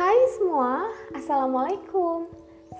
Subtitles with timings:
[0.00, 2.24] Hai semua, Assalamualaikum.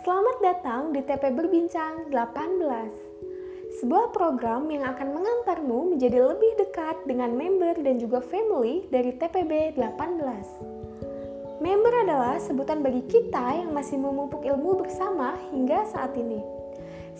[0.08, 3.76] Selamat datang di TP Berbincang 18.
[3.76, 9.76] Sebuah program yang akan mengantarmu menjadi lebih dekat dengan member dan juga family dari TPB
[9.76, 11.60] 18.
[11.60, 16.40] Member adalah sebutan bagi kita yang masih memupuk ilmu bersama hingga saat ini.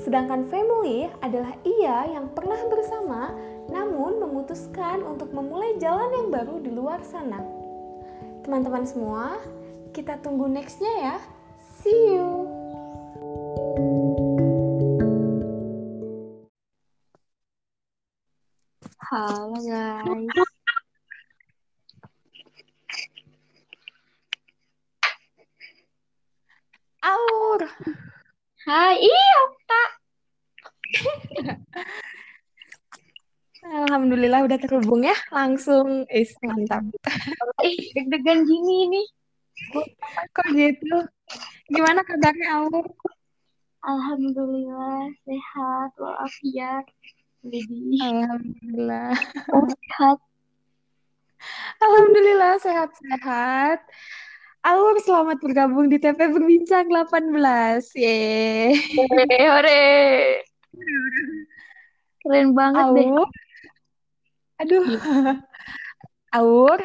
[0.00, 3.36] Sedangkan family adalah ia yang pernah bersama
[3.68, 7.44] namun memutuskan untuk memulai jalan yang baru di luar sana.
[8.40, 9.36] Teman-teman semua,
[9.90, 11.16] kita tunggu nextnya ya.
[11.82, 12.46] See you!
[19.10, 20.38] Halo guys.
[27.02, 27.60] Aur!
[28.62, 29.90] Hai, iya Kak.
[33.90, 36.86] Alhamdulillah udah terhubung ya, langsung is mantap.
[37.66, 39.06] Ih, deg-degan gini nih.
[39.70, 40.96] Kok gitu?
[41.70, 42.86] Gimana kabarnya Aur?
[43.80, 46.84] Alhamdulillah sehat walafiat.
[47.40, 49.14] Alhamdulillah.
[49.54, 50.18] oh, sehat.
[51.80, 53.80] Alhamdulillah sehat-sehat.
[54.60, 57.96] Aur selamat bergabung di TP Berbincang 18.
[57.96, 58.76] Yeay.
[59.48, 59.88] Hore.
[62.20, 63.08] Keren banget deh.
[63.08, 63.28] Aur.
[64.60, 64.84] Aduh.
[66.36, 66.78] Aur,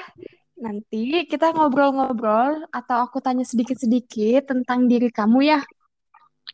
[0.55, 5.59] nanti kita ngobrol-ngobrol atau aku tanya sedikit-sedikit tentang diri kamu ya.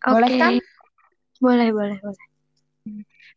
[0.02, 0.54] Boleh kan?
[1.38, 2.26] Boleh, boleh, boleh.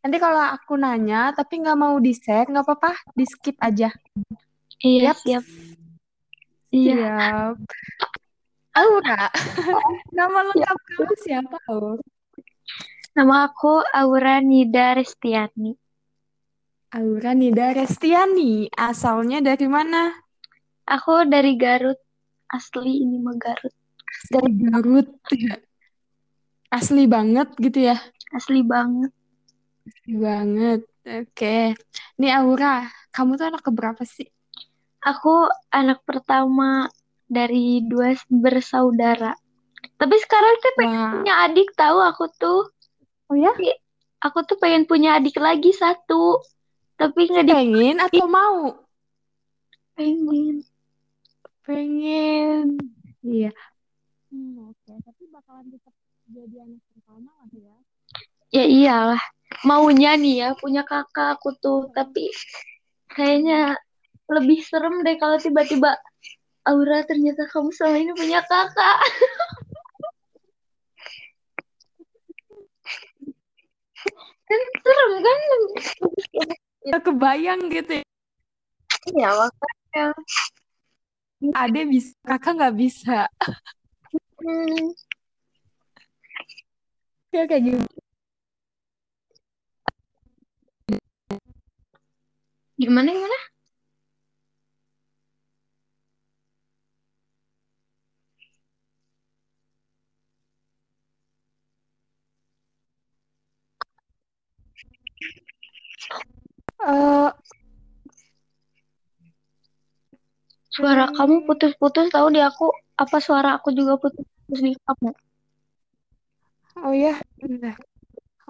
[0.04, 3.92] Nanti kalau aku nanya tapi nggak mau di-share, nggak apa-apa, di-skip aja.
[4.80, 5.16] Iya, Yap.
[5.20, 5.44] siap.
[6.72, 6.92] Iya.
[6.92, 7.56] Siap.
[8.74, 9.30] Aura,
[10.18, 12.02] nama lengkap kamu siapa, Aur?
[13.14, 15.78] Nama aku Aura Nida Restiani.
[16.90, 18.66] Aura Nida Restiani.
[18.74, 20.23] Asalnya dari mana?
[20.84, 21.96] Aku dari Garut.
[22.48, 23.75] Asli ini mah Garut.
[24.28, 25.09] Dari Garut.
[26.69, 27.97] Asli banget gitu ya?
[28.34, 29.10] Asli banget.
[29.88, 30.81] Asli banget.
[31.04, 31.76] Oke.
[32.20, 34.28] Nih Aura, kamu tuh anak keberapa sih?
[35.04, 36.88] Aku anak pertama
[37.28, 39.36] dari dua bersaudara.
[40.00, 41.12] Tapi sekarang tuh pengen Wah.
[41.20, 42.62] punya adik tahu aku tuh.
[43.28, 43.53] Oh ya?
[44.25, 46.41] Aku tuh pengen punya adik lagi satu.
[46.97, 48.84] Tapi nggak Pengen atau mau?
[49.94, 50.66] dipengen.
[51.64, 52.76] Pengen.
[53.25, 53.48] Iya.
[54.28, 54.92] Hmm, oke.
[55.00, 55.97] Tapi bakalan tetap
[56.28, 57.76] jadi anak pertama lah ya.
[58.52, 59.22] Ya iyalah.
[59.64, 61.88] Maunya nih ya punya kakak aku tuh.
[61.97, 62.28] Tapi
[63.16, 63.80] kayaknya
[64.28, 65.97] lebih serem deh kalau tiba-tiba
[66.69, 68.98] Aura ternyata kamu selama ini punya kakak.
[74.48, 75.41] kan serem kan?
[76.84, 78.04] Nggak kebayang gitu ya.
[79.16, 80.04] Iya makanya.
[81.53, 83.16] Ade bisa, kakak nggak bisa.
[84.43, 84.94] Hmm.
[87.32, 87.84] Ya kayak gitu.
[92.78, 93.38] Gimana gimana?
[106.87, 107.31] Eh,
[110.74, 112.66] Suara kamu putus-putus tahu di aku.
[112.98, 115.10] Apa suara aku juga putus-putus di kamu?
[116.84, 117.14] oh ya.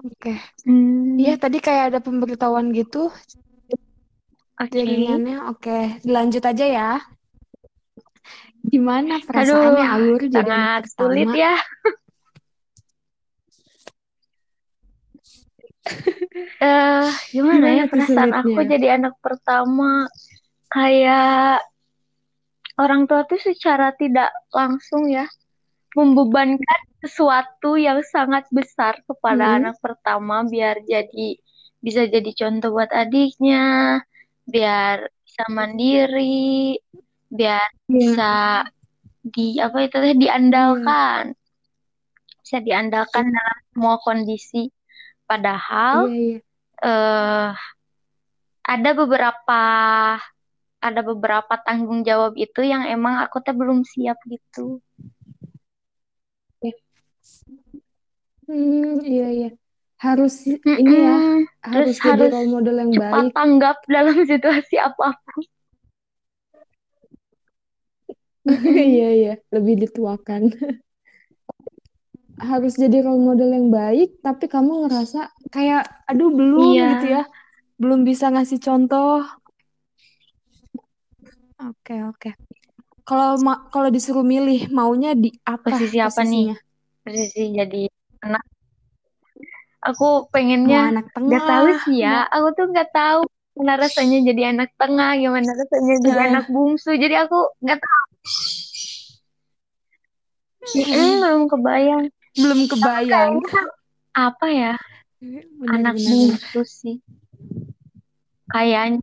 [0.05, 0.33] Oke.
[0.65, 1.17] Hmm.
[1.21, 3.13] Iya, tadi kayak ada pemberitahuan gitu
[4.55, 4.73] Oke.
[4.73, 5.37] jaringannya.
[5.51, 6.89] Oke, dilanjut aja ya.
[8.65, 11.43] Gimana perasaannya Aduh, jadi sangat anak sulit pertama?
[11.43, 11.53] ya.
[16.55, 20.07] Eh, gimana ya Gimana tuh perasaan aku jadi anak pertama?
[20.71, 21.61] Kayak
[22.79, 25.25] orang tua tuh secara tidak langsung ya
[25.95, 29.55] membebankan sesuatu yang sangat besar kepada Hmm.
[29.63, 31.39] anak pertama biar jadi
[31.79, 34.01] bisa jadi contoh buat adiknya,
[34.43, 36.75] biar bisa mandiri,
[37.31, 38.31] biar Iya, bisa
[39.23, 41.37] di apa itu teh diandalkan,
[42.41, 44.67] bisa diandalkan dalam semua kondisi.
[45.29, 46.39] Padahal iya, iya.
[46.83, 47.49] eh
[48.65, 49.61] ada beberapa
[50.85, 54.79] ada beberapa tanggung jawab itu yang emang aku teh belum siap gitu.
[58.45, 59.49] Hmm, iya, iya.
[59.97, 61.17] Harus ini ya,
[61.65, 63.33] harus Terus jadi harus role model yang cepat baik.
[63.33, 65.43] tanggap dalam situasi apa pun.
[68.89, 70.41] Iya, iya, lebih dituakan.
[72.35, 76.89] Harus jadi role model yang baik, tapi kamu ngerasa kayak, aduh belum Iya.
[76.93, 77.23] gitu ya,
[77.81, 79.23] belum bisa ngasih contoh.
[81.55, 82.29] Oke, oke.
[83.07, 86.51] Kalau ma- kalau disuruh milih maunya di apa Posisi apa nih?
[86.51, 86.55] posisinya?
[87.05, 87.81] Posisi jadi
[88.25, 88.43] anak.
[89.85, 92.15] Aku Mau pengennya anak nggak tahu tengah, sih ya.
[92.33, 93.19] Aku tuh nggak tahu
[93.55, 96.91] gimana rasanya jadi anak tengah, gimana rasanya jadi anak bungsu.
[96.97, 98.05] Jadi aku nggak tahu.
[100.75, 102.05] Mm, belum kebayang.
[102.35, 103.31] belum kebayang.
[104.11, 104.73] Apa ya?
[105.71, 106.41] anak Benar-benar.
[106.43, 106.95] bungsu sih.
[108.51, 108.99] Kayaknya.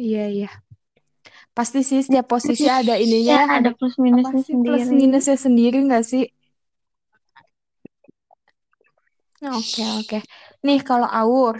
[0.00, 0.48] Iya, iya.
[1.56, 4.98] Pasti sih setiap posisi ada Ya, ininya, ya, ada ada plus minusnya sih plus sendiri.
[4.98, 6.22] minusnya sendiri nggak sih?
[9.58, 10.18] Oke, oke.
[10.66, 11.54] Nih kalau Aur,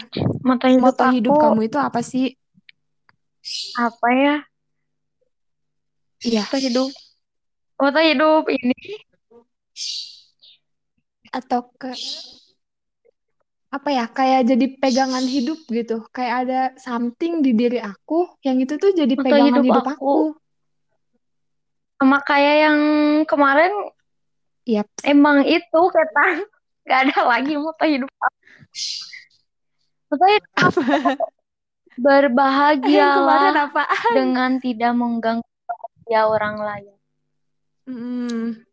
[0.45, 2.25] Moto hidup moto hidup aku kamu itu apa sih?
[3.85, 4.35] apa ya?
[6.27, 6.91] Iya, Moto hidup.
[7.81, 8.75] Moto hidup ini
[11.39, 11.91] atau ke
[13.71, 14.05] apa ya?
[14.11, 16.03] Kayak jadi pegangan hidup gitu.
[16.11, 20.17] Kayak ada something di diri aku yang itu tuh jadi pegangan hidup hidup aku aku.
[22.01, 22.79] sama kayak yang
[23.29, 23.73] kemarin
[24.65, 24.89] Yap.
[25.05, 26.25] emang itu kata
[26.85, 28.39] nggak ada lagi moto hidup aku.
[30.11, 30.83] Moto hidup Apa?
[32.01, 33.85] Berbahagialah apa?
[34.15, 36.97] dengan tidak mengganggu bahagia orang lain.
[37.85, 38.70] Hmm.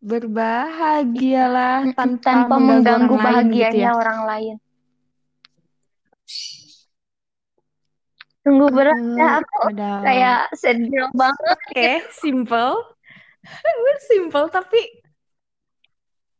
[0.00, 3.90] Berbahagialah tanpa tanpa mengganggu mengganggu orang lain gitu bahagianya ya.
[4.00, 4.54] orang lain.
[8.40, 9.90] Sungguh berat ya Eh, aku ada.
[10.04, 11.58] kayak sedih banget.
[11.68, 12.72] Oke, simple.
[14.08, 14.80] Simple tapi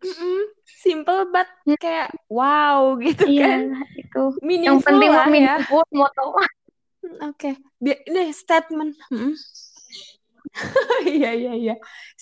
[0.00, 3.60] mm-mm, simple but kayak wow gitu Iya, kan.
[4.00, 4.22] itu.
[4.40, 5.54] Yang Meaningful penting lah ya.
[5.60, 5.84] meaningful.
[7.20, 7.50] Oke.
[7.80, 8.96] Bi- Ini statement.
[9.12, 9.32] Mm-mm.
[11.14, 11.74] Iya, iya, iya.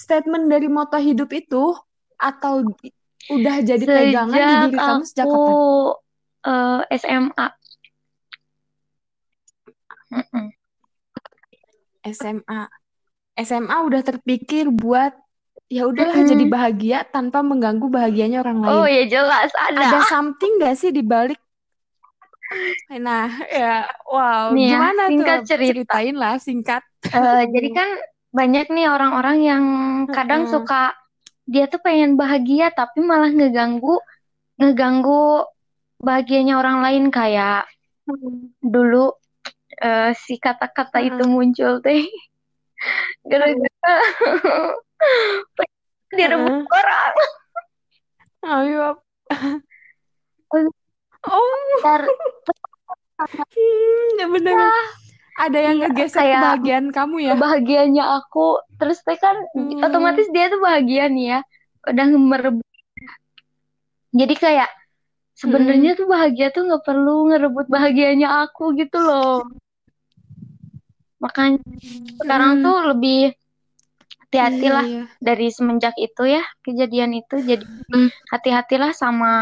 [0.03, 1.57] Statement dari moto hidup itu
[2.19, 2.55] atau
[3.29, 5.57] udah jadi pegangan di Sejak diri kamu sejak aku kapan?
[6.47, 7.47] eh, SMA.
[12.05, 12.61] SMA.
[13.39, 15.13] SMA udah terpikir buat
[15.69, 16.51] ya udahlah jadi Mm-mm.
[16.55, 18.83] bahagia tanpa mengganggu bahagianya orang lain.
[18.83, 19.81] Oh ya jelas ada.
[19.85, 21.39] Ada something gak sih di balik?
[23.07, 25.49] Nah, ya, wow, Nih ya, gimana singkat tuh?
[25.49, 25.95] cerita.
[25.95, 26.83] Ceritain lah singkat.
[27.17, 27.89] Eh, jadi kan
[28.29, 29.65] banyak nih orang-orang yang
[30.13, 30.53] kadang Heeh.
[30.53, 30.93] suka
[31.49, 33.97] dia tuh pengen bahagia tapi malah ngeganggu
[34.61, 35.49] ngeganggu
[35.97, 37.65] bahagianya orang lain kayak
[38.61, 39.17] dulu
[39.81, 41.33] eh, si kata-kata itu Heeh.
[41.33, 42.05] muncul teh
[43.31, 43.97] gara-gara
[46.17, 46.69] direbut Heeh.
[46.69, 47.15] orang.
[48.49, 48.87] Ayo.
[51.29, 51.53] Oh,
[51.83, 52.03] Ntar
[53.19, 54.55] hmm, ya bener.
[55.39, 57.33] Ada yang iya ngegesek kayak kebahagiaan kamu ya?
[57.39, 59.79] bahagianya aku terus teh kan Hmm.
[59.81, 61.41] otomatis dia tuh bahagia nih ya
[61.87, 62.67] udah merebut
[64.11, 64.71] jadi kayak
[65.39, 65.39] Hmm.
[65.39, 69.47] sebenarnya tuh bahagia tuh nggak perlu ngerebut bahagianya aku gitu loh
[71.19, 71.63] makanya
[72.19, 72.65] sekarang Hmm.
[72.67, 73.39] tuh lebih Iya,
[74.29, 75.03] hati-hatilah iya.
[75.19, 78.11] dari semenjak itu ya kejadian itu jadi Hmm.
[78.29, 79.33] hati-hatilah sama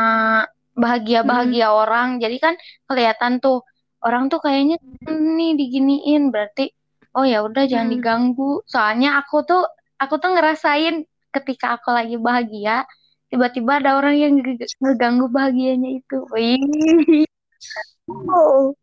[0.44, 0.76] Hmm.
[0.76, 2.54] bahagia-bahagia orang jadi kan
[2.86, 3.64] kelihatan tuh
[4.06, 4.76] orang tuh kayaknya
[5.38, 6.62] nih diginiin berarti
[7.16, 7.94] oh ya udah jangan Hmm.
[7.94, 9.62] diganggu soalnya aku tuh
[10.02, 10.94] aku tuh ngerasain
[11.34, 12.72] ketika aku lagi bahagia
[13.30, 16.60] tiba-tiba ada orang yang nge- ngeganggu bahagianya itu wih
[18.08, 18.74] oh.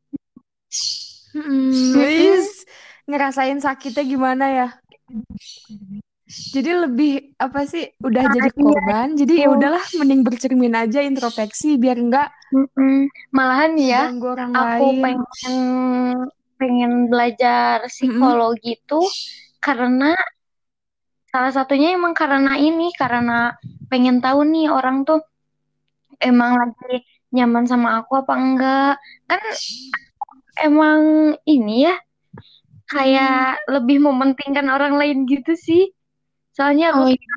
[1.33, 1.93] Hmm.
[3.09, 4.67] Ngerasain sakitnya gimana ya?
[6.55, 7.11] Jadi lebih
[7.45, 7.83] apa sih?
[8.07, 9.07] Udah Nah, jadi iya korban.
[9.19, 13.09] Jadi ya udahlah, mending bercermin aja introspeksi biar enggak Mm-mm.
[13.37, 14.01] Malahan ya,
[14.33, 15.01] orang aku lain.
[15.01, 15.55] pengen
[16.59, 18.43] pengen belajar Mm-mm.
[18.43, 19.01] psikologi itu
[19.65, 20.13] karena
[21.31, 23.39] salah satunya emang karena ini, karena
[23.91, 25.19] pengen tahu nih orang tuh
[26.29, 26.95] emang lagi
[27.35, 28.91] nyaman sama aku apa enggak.
[29.29, 29.41] Kan
[30.57, 31.01] emang
[31.45, 31.95] ini ya
[32.91, 32.93] Hmm.
[32.93, 35.89] kayak lebih mementingkan orang lain gitu sih.
[36.55, 37.33] Soalnya Oh aku iya.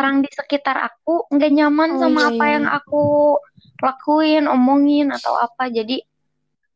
[0.00, 2.54] orang di sekitar aku nggak nyaman Oh sama iya apa iya.
[2.54, 2.96] yang aku
[3.84, 5.62] lakuin, omongin atau apa.
[5.68, 5.94] Jadi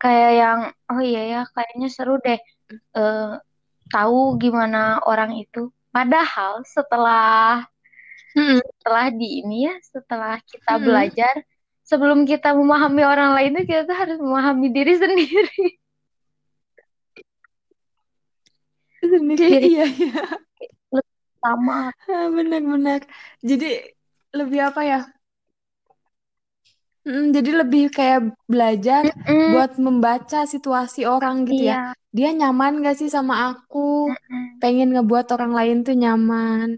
[0.02, 0.60] kayak yang
[0.92, 2.40] oh iya ya kayaknya seru deh
[2.98, 3.28] eh,
[3.92, 5.58] tahu gimana orang itu.
[5.94, 7.64] Padahal setelah
[8.36, 8.60] Mm-mm.
[8.78, 10.86] setelah di ini ya, setelah kita Mm-mm.
[10.86, 11.34] belajar,
[11.90, 15.64] sebelum kita memahami orang lain itu kita tuh harus memahami diri sendiri.
[19.00, 20.22] Sendiri, Diri iya iya.
[21.42, 21.92] Sama.
[22.08, 23.00] Ah, Benar-benar.
[23.48, 23.66] Jadi
[24.38, 24.96] lebih apa ya?
[27.08, 28.20] Mm, jadi lebih kayak
[28.52, 31.74] belajar Mm-mm, buat membaca situasi orang gitu ya.
[31.74, 31.94] iya.
[32.16, 33.78] Dia nyaman gak sih sama aku?
[34.08, 34.60] Mm-mm.
[34.60, 36.68] Pengen ngebuat orang lain tuh nyaman.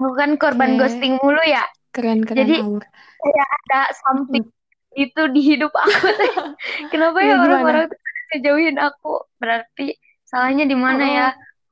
[0.00, 1.62] Bukan korban Oke, ghosting mulu ya.
[1.94, 2.82] keren-keren Jadi Aur.
[3.20, 4.50] kayak ada something Mm.
[4.96, 6.08] itu di hidup aku.
[6.92, 7.72] Kenapa Iya ya gimana?
[7.74, 7.98] orang-orang tuh
[8.32, 9.08] ngejauhin aku
[9.40, 9.96] berarti
[10.30, 11.26] salahnya di mana Oh, ya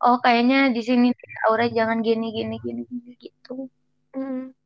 [0.05, 0.17] oh.
[0.23, 1.09] kayaknya di sini
[1.47, 3.69] Aura jangan gini gini gini gini gitu
[4.17, 4.57] Mm.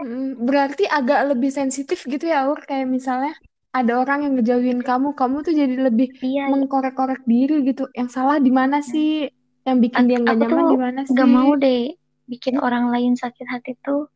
[0.00, 2.64] Mm, Berarti agak lebih sensitif gitu ya, Aur.
[2.64, 3.36] Kayak misalnya
[3.76, 6.50] ada orang yang ngejauhin kamu, kamu tuh jadi lebih iya iya.
[6.50, 7.92] mengkorek-korek diri gitu.
[7.92, 9.28] Yang salah di mana sih?
[9.68, 11.36] Yang bikin dia nggak nyaman di mana nggak sih?
[11.36, 11.92] mau deh
[12.26, 14.10] bikin orang lain sakit hati tuh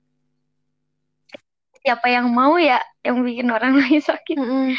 [1.81, 4.75] siapa yang mau ya yang bikin orang lain sakit Mm-mm.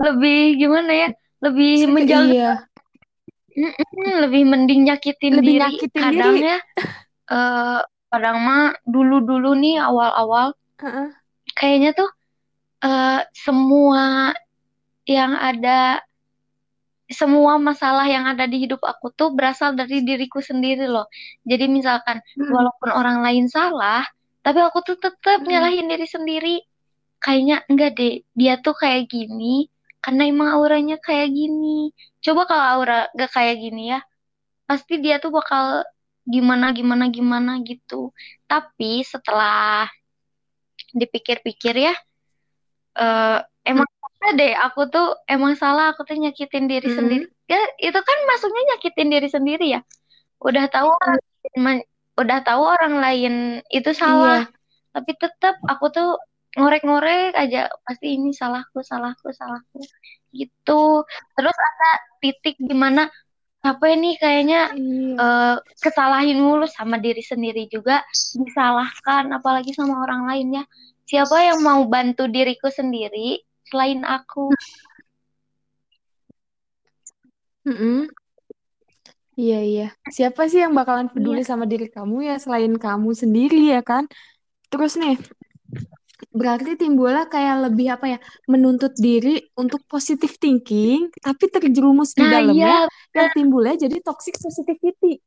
[0.00, 1.08] lebih gimana ya
[1.44, 2.50] lebih menjaga
[3.56, 6.40] Iya, lebih mending nyakitin lebih diri nyakitin kadang diri.
[6.48, 6.56] ya
[7.34, 7.80] eh
[8.10, 8.62] kadang mah
[8.94, 10.48] dulu-dulu nih awal-awal
[10.80, 11.10] Heeh.
[11.58, 12.08] kayaknya tuh
[12.86, 14.04] eh, semua
[15.08, 16.00] yang ada
[17.20, 21.06] semua masalah yang ada di hidup aku tuh berasal dari diriku sendiri loh.
[21.50, 22.54] Jadi misalkan Hmm.
[22.54, 24.02] walaupun orang lain salah,
[24.46, 25.50] tapi aku tuh tetap Mm-mm.
[25.50, 26.54] nyalahin diri sendiri.
[27.24, 29.66] Kayaknya enggak deh, dia tuh kayak gini
[30.00, 31.92] karena emang auranya kayak gini.
[32.24, 34.00] Coba kalau aura gak kayak gini ya,
[34.68, 35.84] pasti dia tuh bakal
[36.24, 38.12] gimana gimana gimana gitu.
[38.48, 39.88] Tapi setelah
[40.90, 41.94] dipikir-pikir ya,
[42.98, 46.98] eh, emang salah deh aku tuh emang salah aku tuh nyakitin diri Mm-mm.
[46.98, 49.80] sendiri ya itu kan masuknya nyakitin diri sendiri ya
[50.40, 51.88] udah tahu orang lain men-
[52.20, 53.34] udah tahu orang lain
[53.72, 54.52] itu salah Iya.
[54.92, 56.08] tapi tetap aku tuh
[56.58, 59.78] ngorek-ngorek aja pasti ini salahku salahku salahku
[60.34, 61.06] gitu
[61.38, 63.06] terus ada titik di mana
[63.60, 65.14] apa nih kayaknya Iya.
[65.20, 68.00] eh, kesalahin mulu sama diri sendiri juga
[68.34, 70.64] disalahkan apalagi sama orang lain ya
[71.04, 74.50] siapa yang mau bantu diriku sendiri selain aku
[77.68, 78.08] Mm-mm.
[79.40, 79.86] Iya, iya.
[80.16, 84.04] Siapa sih yang bakalan iya peduli sama diri kamu ya selain kamu sendiri ya kan?
[84.68, 85.16] Terus nih,
[86.40, 88.18] berarti timbullah kayak lebih apa ya,
[88.52, 92.76] menuntut diri untuk positive thinking, tapi terjerumus di nah iya dalamnya
[93.16, 93.36] yang bener.
[93.36, 95.20] timbulnya jadi toxic positivity.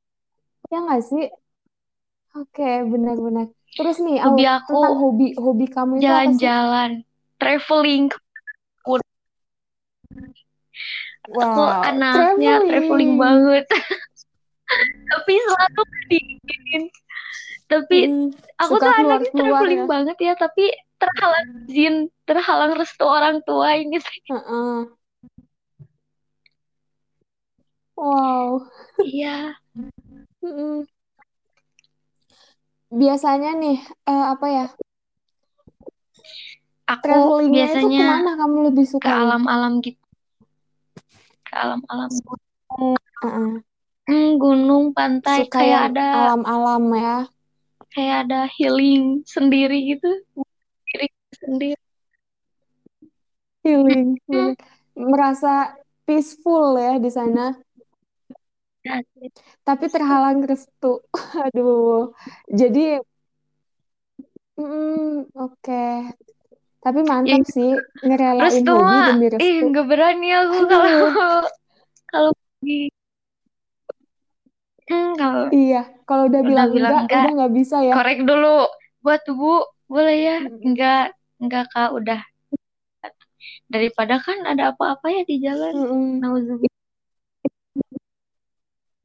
[0.71, 1.23] Ya nggak sih?
[2.39, 3.45] Oke, benar-benar.
[3.77, 6.91] Terus nih, hobi aku tentang hobi hobi kamu jalan-jalan
[7.41, 8.05] traveling
[11.43, 13.21] aku Wow, anaknya traveling traveling.
[13.21, 13.65] banget
[15.11, 16.83] tapi selalu diizinin
[17.73, 18.29] tapi Mm-mm.
[18.61, 19.91] aku tuh anaknya traveling ya.
[19.93, 20.63] banget ya tapi
[21.01, 21.95] terhalang izin
[22.29, 23.97] terhalang restu orang tua ini
[24.29, 24.73] Heeh.
[27.97, 28.69] Wow.
[29.01, 29.57] iya
[30.43, 30.85] Mm-mm.
[32.93, 34.65] Biasanya nih, eh, apa ya,
[36.85, 39.17] aku travelingnya itu biasanya ke mana kamu lebih ke suka nih?
[39.23, 40.03] alam-alam gitu
[41.47, 42.09] ke alam-alam.
[44.03, 47.17] Hmm, gunung pantai Suka kayak ada alam-alam ya.
[47.93, 50.09] Kayak ada healing sendiri gitu
[50.89, 51.07] diri
[51.41, 51.77] sendiri
[53.63, 54.59] Healing, healing.
[54.93, 55.71] Merasa
[56.03, 57.55] peaceful ya di sana,
[59.63, 60.99] tapi terhalang restu.
[61.47, 62.11] Aduh.
[62.51, 62.99] Jadi,
[64.57, 65.83] mm, oke.
[66.83, 67.71] Tapi Ya, mantap sih
[68.03, 69.65] ngerelain restu hobi demi ih restu.
[69.71, 71.07] nggak berani aku kalau
[72.11, 72.92] kalau pergi
[74.89, 77.95] Hmm, kalau Iya, kalau udah udah bilang bilang enggak, enggak udah nggak bisa ya.
[77.95, 78.47] korek dulu
[79.03, 79.51] buat bu
[79.91, 80.61] boleh ya Mm-mm.
[80.67, 81.03] enggak
[81.41, 82.19] enggak kak udah
[83.73, 86.05] daripada kan ada apa-apa ya di jalan Mm-mm.
[86.21, 86.81] nauzubillah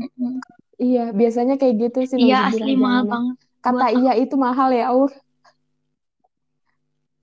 [0.02, 0.32] Mm-mm.
[0.84, 4.68] Iya, biasanya kayak gitu sih, iya asli mahal banget Kata buat iya aku itu mahal
[4.78, 5.10] ya, Aur.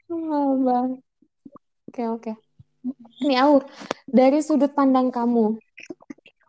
[0.10, 1.02] Mahal banget.
[1.90, 2.32] Oke, oke.
[3.28, 3.64] Nih, Aur,
[4.20, 5.46] dari sudut pandang kamu,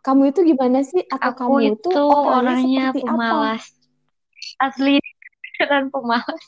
[0.07, 1.03] kamu itu gimana sih?
[1.11, 3.11] Atau aku kamu itu itu orangnya orangnya seperti apa?
[3.11, 3.63] pemalas
[4.63, 4.93] asli
[5.59, 6.43] beneran pemalas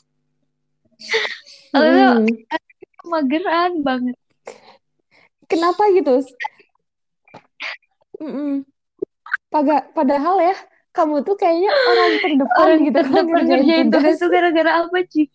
[1.76, 3.10] aku tuh Mm-mm.
[3.12, 4.16] mageran banget
[5.50, 6.14] Kenapa gitu?
[9.50, 10.54] Pada, padahal ya,
[10.94, 14.98] kamu tuh kayaknya orang terdepan orang gitu kan terdepan ngerjain ngerjain tugas tuh gara-gara apa
[15.10, 15.26] sih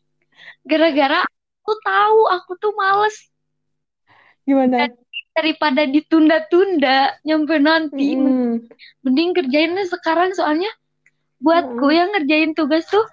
[0.68, 3.16] gara-gara aku tahu aku tuh males
[4.46, 4.94] Gimana?
[5.36, 8.16] Daripada ditunda-tunda nyampe nanti.
[8.16, 8.72] Mm-mm.
[9.04, 10.72] mending kerjainnya sekarang soalnya
[11.44, 11.98] buatku Mm-mm.
[12.00, 13.04] yang ngerjain tugas tuh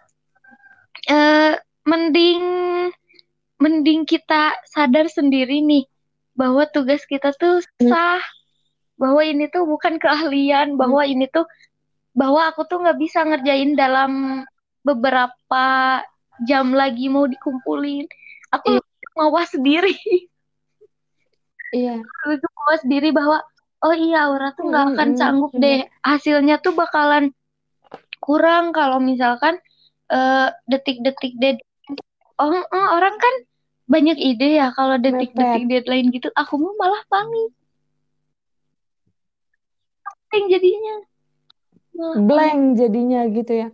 [1.10, 2.44] eh mending
[3.58, 5.84] mending kita sadar sendiri nih
[6.38, 8.22] bahwa tugas kita tuh sah
[8.96, 11.44] bahwa ini tuh bukan keahlian bahwa ini tuh
[12.14, 14.44] bahwa aku tuh nggak bisa ngerjain dalam
[14.86, 15.66] beberapa
[16.46, 18.04] jam lagi mau dikumpulin.
[18.52, 18.78] Aku
[19.16, 19.96] mawas sendiri
[21.72, 22.04] Iya.
[22.04, 23.40] itu mawas diri bahwa
[23.80, 27.32] oh iya Aura tuh nggak akan sanggup deh hasilnya tuh bakalan
[28.20, 29.56] kurang kalau misalkan
[30.12, 31.58] eh, detik-detik dead
[32.36, 33.34] oh, oh, orang kan
[33.90, 36.32] banyak ide ya kalau detik-detik deadline gitu.
[36.32, 37.50] Aku mau malah panik.
[40.32, 40.96] Yang jadinya.
[41.92, 42.16] Malah.
[42.24, 43.68] Blank jadinya gitu ya.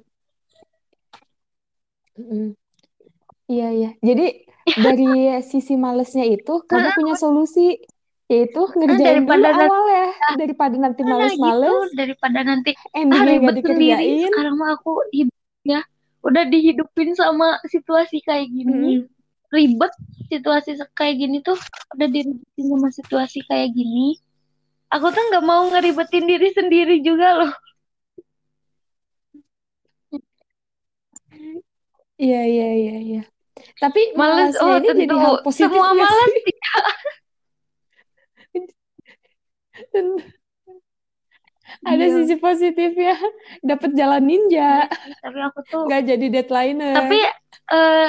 [2.19, 2.59] Mm.
[3.53, 3.89] Iya, iya.
[4.09, 4.25] Jadi
[4.77, 5.05] dari
[5.51, 7.61] sisi malesnya itu kamu punya solusi
[8.29, 10.07] yaitu ngerjain dulu daripada nanti- awal ya
[10.41, 14.13] daripada nanti Nah, males-males gitu daripada nanti ah, endingnya gak ribet sendiri.
[14.29, 15.81] Sekarang mah aku hidup ya
[16.29, 19.01] udah dihidupin sama situasi kayak gini.
[19.01, 19.09] Mm-mm.
[19.49, 19.93] Ribet
[20.29, 21.57] situasi kayak gini tuh
[21.97, 24.21] udah diribetin sama situasi kayak gini.
[24.93, 27.53] Aku tuh nggak mau ngeribetin diri sendiri juga loh.
[32.23, 33.38] Iya, iya, iya, iya.
[33.79, 36.45] Tapi malesnya oh ini jadi tentu hal positif semua malas sih?
[41.85, 42.15] Ada Iya.
[42.25, 43.15] sisi positifnya,
[43.61, 44.89] dapat jalan ninja,
[45.21, 46.97] Tapi aku tuh nggak jadi deadliner.
[46.97, 47.21] tapi
[47.69, 48.09] eh,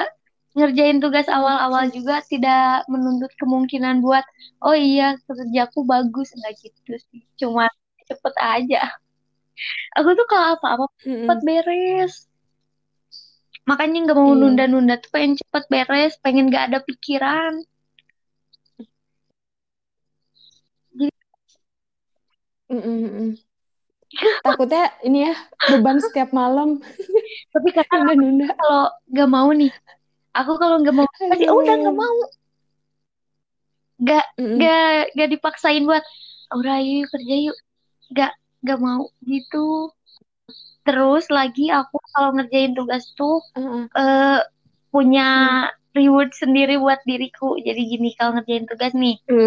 [0.55, 4.23] ngerjain tugas awal-awal juga tidak menuntut kemungkinan buat
[4.63, 7.21] oh iya kerjaku bagus nggak gitu sih.
[7.35, 7.67] Cuma
[8.07, 8.95] cepet aja.
[9.99, 12.28] Aku tuh kalau apa-apa cepet beres
[13.69, 14.39] makanya nggak mau Iya.
[14.41, 17.53] nunda-nunda tuh pengen cepet beres pengen gak ada pikiran
[22.69, 23.29] Mm-mm, mm-mm.
[24.45, 25.33] Takutnya ini ya
[25.69, 26.69] beban setiap malam
[27.53, 28.45] tapi kadang nunda-nunda.
[28.59, 29.71] kalau nggak mau nih
[30.39, 31.59] aku kalau nggak mau pasti Aduh.
[31.59, 32.17] udah nggak mau
[34.01, 34.55] nggak Mm-mm.
[34.57, 34.79] nggak
[35.13, 36.03] nggak dipaksain buat
[36.57, 37.57] udah yuk, kerja yuk
[38.11, 38.31] nggak
[38.63, 39.57] nggak mau gitu
[40.89, 43.85] terus lagi aku kalau ngerjain tugas tuh Uh-uh.
[43.93, 44.41] eh,
[44.89, 45.29] punya
[45.93, 47.61] reward sendiri buat diriku.
[47.61, 49.45] Jadi gini kalau ngerjain tugas nih Hmm.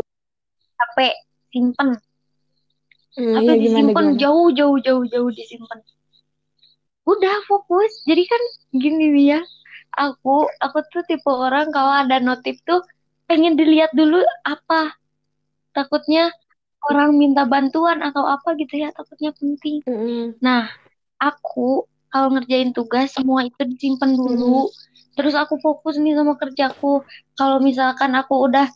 [0.78, 0.98] HP
[1.50, 1.98] simpen.
[3.18, 5.82] Mm, HP iya, disimpan jauh jauh jauh jauh disimpan
[7.02, 7.90] udah fokus.
[8.06, 8.42] Jadi kan
[8.78, 9.40] gini nih ya
[9.98, 12.86] aku aku tuh tipe orang kalau ada notif tuh
[13.26, 14.94] pengen dilihat dulu apa.
[15.74, 16.30] Takutnya
[16.90, 19.82] orang minta bantuan atau apa gitu ya takutnya penting.
[19.86, 20.34] Mm-mm.
[20.42, 20.66] nah
[21.22, 24.68] aku kalau ngerjain tugas semua itu disimpan dulu.
[25.16, 27.00] Terus aku fokus nih sama kerjaku.
[27.38, 28.68] Kalau misalkan aku udah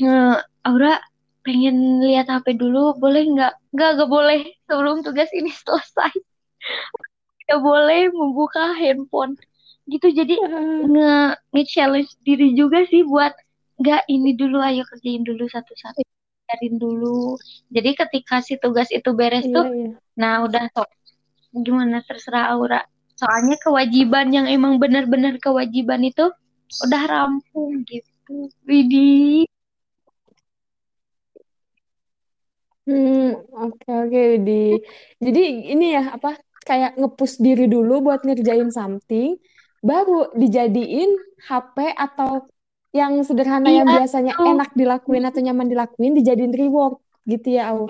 [0.00, 0.98] nge Aura
[1.42, 3.54] pengen lihat HP dulu boleh nggak?
[3.70, 4.40] Nggak nggak boleh.
[4.66, 6.14] Sebelum tugas ini selesai.
[7.46, 9.38] Nggak boleh membuka handphone.
[9.86, 11.14] Gitu jadi Uh, nge
[11.54, 13.34] nge challenge diri juga sih buat
[13.82, 16.02] nggak ini dulu ayo kerjain dulu satu-satu.
[16.50, 17.38] Cariin dulu.
[17.70, 19.90] Jadi ketika si tugas itu beres iya, tuh iya.
[20.18, 20.90] nah udah sok
[21.52, 22.80] gimana terserah Aura
[23.16, 26.32] soalnya kewajiban yang emang benar-benar kewajiban itu
[26.80, 29.44] udah rampung gitu Widih
[32.82, 34.74] Hmm, oke oke di.
[35.22, 36.34] Jadi ini ya apa
[36.66, 39.38] kayak ngepush diri dulu buat ngerjain something,
[39.78, 41.10] baru dijadiin
[41.46, 42.50] HP atau
[42.90, 44.50] yang sederhana yang Iya, biasanya tuh.
[44.50, 47.86] enak dilakuin atau nyaman dilakuin dijadiin reward gitu ya, Au.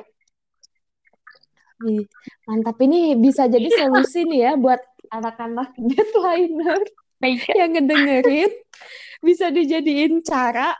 [2.42, 4.82] Mantap ini bisa jadi solusi nih ya buat
[5.14, 6.82] anak-anak deadliner
[7.22, 7.46] Baik.
[7.54, 8.50] yang ngedengerin
[9.22, 10.74] bisa dijadiin cara.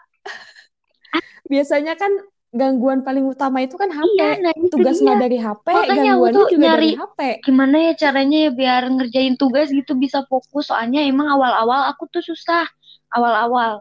[1.46, 2.11] Biasanya kan
[2.53, 4.12] gangguan paling utama itu kan HP.
[4.12, 7.18] Iya, nah itu Tugas mah dari HP, Makanya gangguannya tuh juga dari nyari HP.
[7.48, 12.20] gimana ya caranya ya biar ngerjain tugas gitu bisa fokus soalnya emang awal-awal aku tuh
[12.20, 12.68] susah
[13.09, 13.81] awal-awal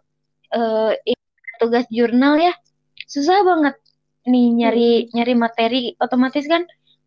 [1.04, 1.20] eh
[1.60, 2.56] tugas jurnal ya
[3.12, 3.76] susah banget
[4.24, 6.64] nih nyari nyari materi otomatis kan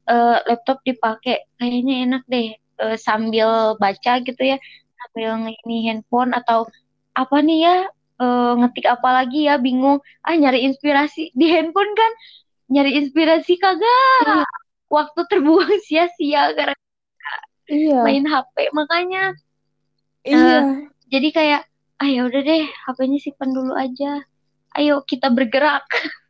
[0.09, 1.37] eh, laptop dipakai.
[1.59, 4.57] Kayaknya enak deh eh, sambil baca gitu ya.
[5.01, 6.67] Sambil ini handphone atau
[7.15, 7.77] apa nih ya
[8.23, 9.99] eh, ngetik apa lagi ya bingung.
[10.27, 11.31] Ah nyari inspirasi.
[11.41, 12.13] Di handphone kan
[12.73, 14.21] nyari inspirasi kagak.
[14.27, 14.45] Iya.
[14.93, 16.77] waktu terbuang sia-sia karena
[17.65, 19.33] Iya, main HP makanya
[20.25, 20.85] iya.
[21.09, 21.63] jadi kayak
[22.01, 24.21] ah ya udah deh HP-nya simpan dulu aja.
[24.77, 25.87] Ayo kita bergerak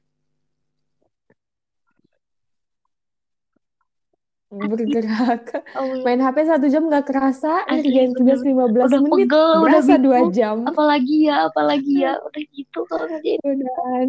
[4.60, 5.44] Bergerak.
[5.74, 9.94] oh, Main HP satu jam gak kerasa, ngerjain tugas 15 udah menit, pegel udah berasa
[9.98, 10.56] dua jam.
[10.62, 14.08] apalagi ya apalagi ya udah gitu kalau ngerjain Udahan.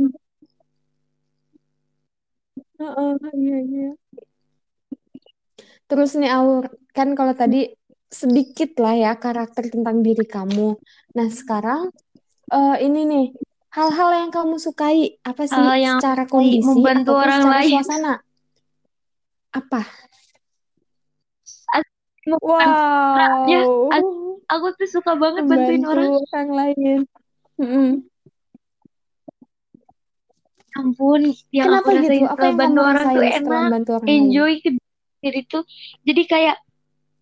[2.75, 3.89] Heeh, iya, iya.
[5.87, 7.71] Terus nih Aur, kan kalau tadi
[8.09, 10.75] sedikit lah ya karakter tentang diri kamu.
[11.15, 11.89] Nah sekarang
[12.51, 13.25] eh, ini nih,
[13.75, 17.71] hal-hal yang kamu sukai apa sih Hal yang secara kondisi membantu orang secara lain.
[17.75, 18.13] suasana?
[19.55, 19.81] Apa?
[22.25, 23.61] Ya,
[23.93, 26.99] Wow, aku tuh suka banget bantuin orang membantu orang lain.
[27.61, 27.89] Mm-mm.
[30.75, 32.03] ampun yang Kenapa aku gitu?
[32.03, 34.51] rasain setelah yang bantu orang tuh enak membantu orang enjoy
[35.23, 35.63] diri tuh
[36.03, 36.57] jadi kayak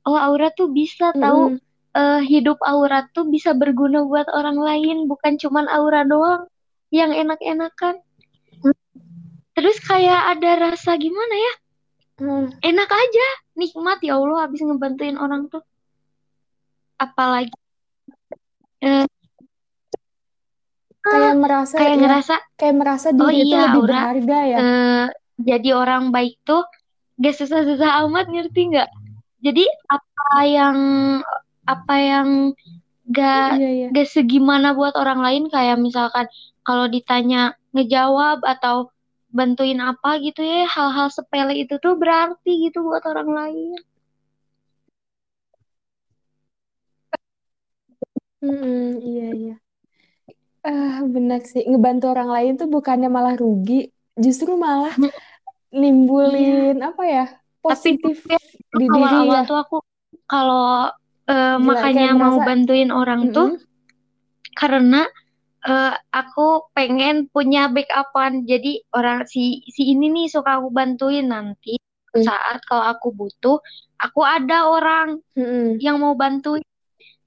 [0.09, 1.59] oh Aura tuh bisa tahu Mm-mm.
[1.93, 6.49] eh, hidup Aura tuh bisa berguna buat orang lain, bukan cuman Aura doang
[6.89, 8.01] yang enak-enakan.
[9.53, 11.53] Terus kayak ada rasa gimana ya?
[12.13, 12.53] Hmm.
[12.61, 15.65] Enak aja, nikmat ya Allah habis ngebantuin orang tuh.
[16.95, 17.51] Apalagi
[18.85, 19.05] eh,
[21.03, 24.57] kayak merasa kayak ya, ngerasa kayak merasa oh diri itu iya lebih Aura berharga ya.
[24.61, 25.05] eh,
[25.41, 26.63] jadi orang baik tuh
[27.17, 28.89] gak susah-susah amat ngerti nggak?
[29.43, 30.77] Jadi apa yang
[31.65, 32.27] apa yang
[33.09, 33.87] gak Iya, iya.
[33.91, 36.29] gak segimana buat orang lain kayak misalkan
[36.63, 38.92] kalau ditanya ngejawab atau
[39.37, 43.77] bantuin apa gitu ya hal-hal sepele itu tuh berarti gitu buat orang lain.
[48.43, 49.55] Mm-mm, iya, iya.
[50.63, 51.63] Ah, benar sih.
[51.67, 55.11] Ngebantu orang lain tuh bukannya malah rugi, justru malah Iya.
[55.81, 57.25] nimbulin apa ya?
[57.63, 58.39] Tapi Positif ya,
[58.75, 59.49] di diri awal-awal ya.
[59.49, 59.75] tuh aku
[60.27, 60.91] kalau
[61.23, 63.63] Gila, makanya mau bantuin orang tuh mm-mm,
[64.59, 65.07] karena
[65.63, 68.43] eh, aku pengen punya backupan.
[68.43, 71.79] Jadi orang si si ini nih suka aku bantuin nanti
[72.13, 73.57] mm, saat kalau aku butuh,
[73.99, 75.79] aku ada orang mm-mm.
[75.79, 76.63] yang mau bantuin.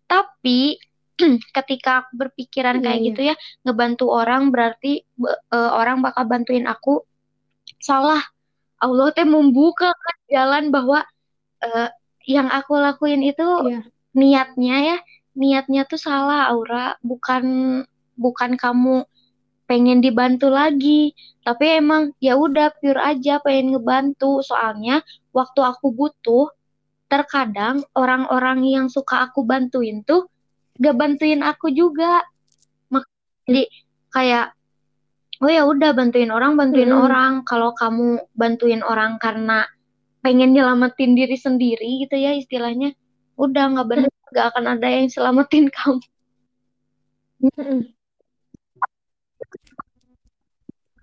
[0.06, 0.76] Tapi
[1.56, 3.06] ketika aku berpikiran kayak iya.
[3.10, 7.02] gitu ya, ngebantu orang berarti be- eh, orang bakal bantuin aku.
[7.80, 8.20] Salah.
[8.76, 11.00] Allah teh membuka kan jalan bahwa
[11.64, 11.88] eh,
[12.28, 13.80] yang aku lakuin itu Iya.
[14.12, 14.96] niatnya ya,
[15.32, 17.00] niatnya tuh salah, Aura.
[17.00, 17.44] Bukan
[18.16, 19.04] bukan kamu
[19.66, 24.42] pengen dibantu lagi, tapi emang ya udah pure aja pengen ngebantu.
[24.42, 26.50] Soalnya waktu aku butuh,
[27.06, 30.26] terkadang orang-orang yang suka aku bantuin tuh
[30.82, 32.26] gak bantuin aku juga.
[33.46, 33.62] Jadi
[34.10, 34.58] kayak
[35.38, 37.06] oh ya udah bantuin orang, bantuin Mm-mm.
[37.06, 37.32] orang.
[37.46, 39.62] Kalau kamu bantuin orang karena
[40.18, 42.90] pengen nyelamatin diri sendiri gitu ya istilahnya,
[43.38, 46.02] udah nggak bener, gak akan ada yang selamatin kamu.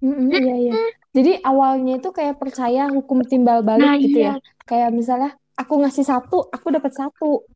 [0.03, 0.27] Mm-mm.
[0.27, 0.73] Mm-mm, iya, iya.
[1.15, 4.65] Jadi awalnya itu kayak percaya hukum timbal balik Nah gitu iya, ya.
[4.67, 7.47] Kayak misalnya aku ngasih satu, aku dapat satu.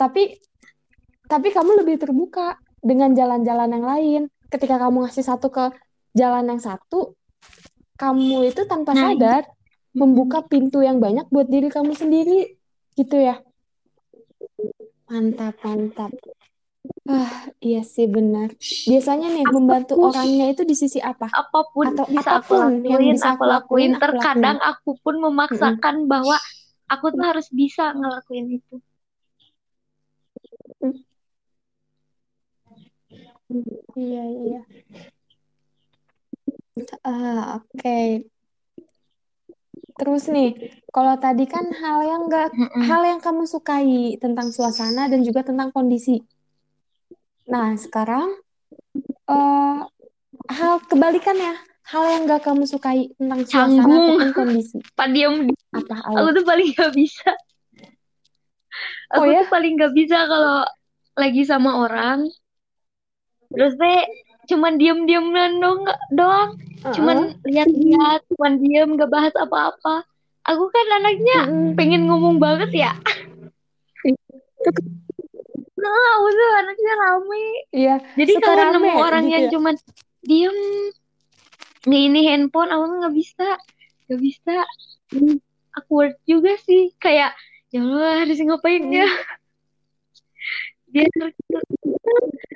[0.00, 0.40] Tapi
[1.26, 4.22] tapi kamu lebih terbuka dengan jalan-jalan yang lain.
[4.48, 5.74] Ketika kamu ngasih satu ke
[6.16, 7.12] jalan yang satu,
[8.00, 9.18] kamu itu tanpa nah iya.
[9.18, 9.42] sadar
[9.92, 12.56] membuka pintu yang banyak buat diri kamu sendiri.
[12.96, 13.42] Gitu ya.
[15.10, 16.14] Mantap, mantap.
[17.06, 17.30] Ah,
[17.62, 18.48] iya sih benar.
[18.90, 21.26] Biasanya nih membantu Apa pun, orangnya itu di sisi apa?
[21.30, 24.56] apa pun Atau bisa aku apa pun yang lakuin, bisa aku aku lakuin, aku Terkadang
[24.58, 24.70] lakuin.
[24.70, 26.36] aku pun memaksakan bahwa
[26.92, 28.74] aku tuh harus bisa ngelakuin itu.
[33.96, 34.60] Iya, iya.
[37.04, 37.96] Ah, oke.
[39.98, 40.48] Terus nih,
[40.94, 42.48] kalau tadi kan hal yang enggak,
[42.88, 46.20] hal yang kamu sukai tentang suasana dan juga tentang kondisi.
[47.46, 48.42] Nah, sekarang
[49.30, 49.78] eh
[50.50, 51.54] hal kebalikannya,
[51.86, 54.78] hal yang enggak kamu sukai tentang suasana Canggung, ataupun kondisi.
[54.98, 55.34] Pak diem.
[55.74, 57.30] Apa, Aku tuh paling gak bisa.
[59.14, 59.40] Oh Aku ya?
[59.46, 60.66] tuh paling gak bisa kalau
[61.14, 62.26] lagi sama orang.
[63.54, 64.00] Terus teh
[64.50, 66.50] cuman diem-diem doang, doang.
[66.92, 67.46] Cuman Heeh.
[67.46, 70.02] lihat-lihat, cuman diem gak bahas apa-apa.
[70.46, 71.74] Aku kan anaknya Mm-mm.
[71.74, 72.92] pengen ngomong banget ya.
[75.76, 77.46] Nah, aku tuh anaknya rame.
[77.68, 79.50] Iya, Jadi kalau nemu orang gitu yang ya.
[79.52, 79.74] cuman
[80.24, 80.58] diem
[81.86, 83.48] di ini handphone, aku nggak bisa,
[84.08, 84.56] nggak bisa.
[85.12, 85.36] Hmm.
[85.76, 87.36] Awkward juga sih, kayak
[87.68, 89.04] ya Allah harus ngapain ya?
[89.06, 89.34] Hmm.
[90.96, 91.58] Biar kita,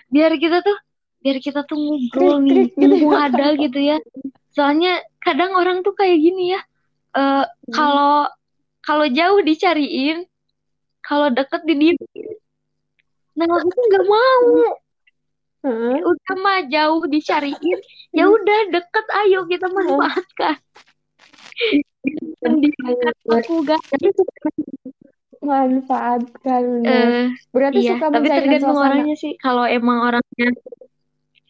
[0.08, 0.78] biar kita tuh,
[1.20, 3.28] biar kita tuh ngobrol nih, gitu ya.
[3.28, 3.96] ada gitu ya.
[4.56, 6.60] Soalnya kadang orang tuh kayak gini ya,
[7.20, 7.74] eh, Hmm.
[7.76, 8.24] kalau
[8.80, 10.24] kalau jauh dicariin,
[11.04, 12.00] kalau deket didiemin.
[13.38, 14.44] Nah aku tuh nggak mau.
[15.60, 15.92] Heeh.
[16.00, 17.78] Ya udah mah jauh dicariin,
[18.16, 18.32] ya Hmm.
[18.32, 19.76] udah deket, ayo kita Heeh.
[19.76, 20.56] manfaatkan.
[22.40, 23.80] Mendiamkan aku gak
[25.40, 28.88] Manfaatkan eh Berarti iya, suka tapi tergantung suasana.
[28.88, 29.32] orangnya sih.
[29.36, 30.48] Kalau emang orangnya,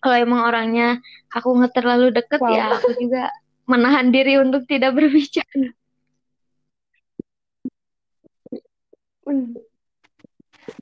[0.03, 0.88] kalau emang orangnya
[1.31, 2.55] aku nggak terlalu deket Wow.
[2.55, 3.31] ya, aku juga
[3.71, 5.71] menahan diri untuk tidak berbicara.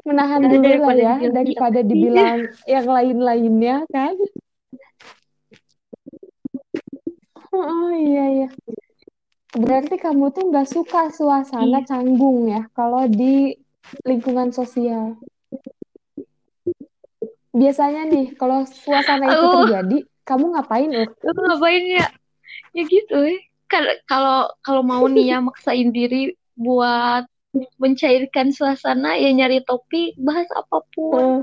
[0.04, 4.14] Menahan dulu lah ya, daripada dibilang yang lain-lainnya kan.
[7.52, 8.48] Oh iya iya.
[9.56, 11.88] Berarti kamu tuh nggak suka suasana Iya.
[11.88, 13.56] canggung ya kalau di
[14.04, 15.16] lingkungan sosial.
[17.56, 22.06] Biasanya nih, kalau suasana itu Aku, terjadi, kamu ngapain, aku ngapain ya?
[22.76, 23.40] Ya gitu ya.
[23.68, 27.24] Kalau kalau kalau mau nih ya maksain diri buat
[27.80, 31.42] mencairkan suasana ya nyari topik bahas apa pun Heeh.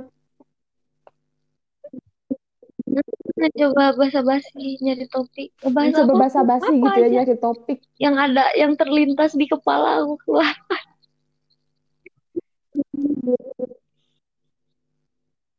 [3.35, 7.77] Nah, coba basa-basi nyari topik bahas Coba basa-basi apa gitu ya aja nyari topik.
[7.99, 10.55] yang ada yang terlintas di kepala aku keluar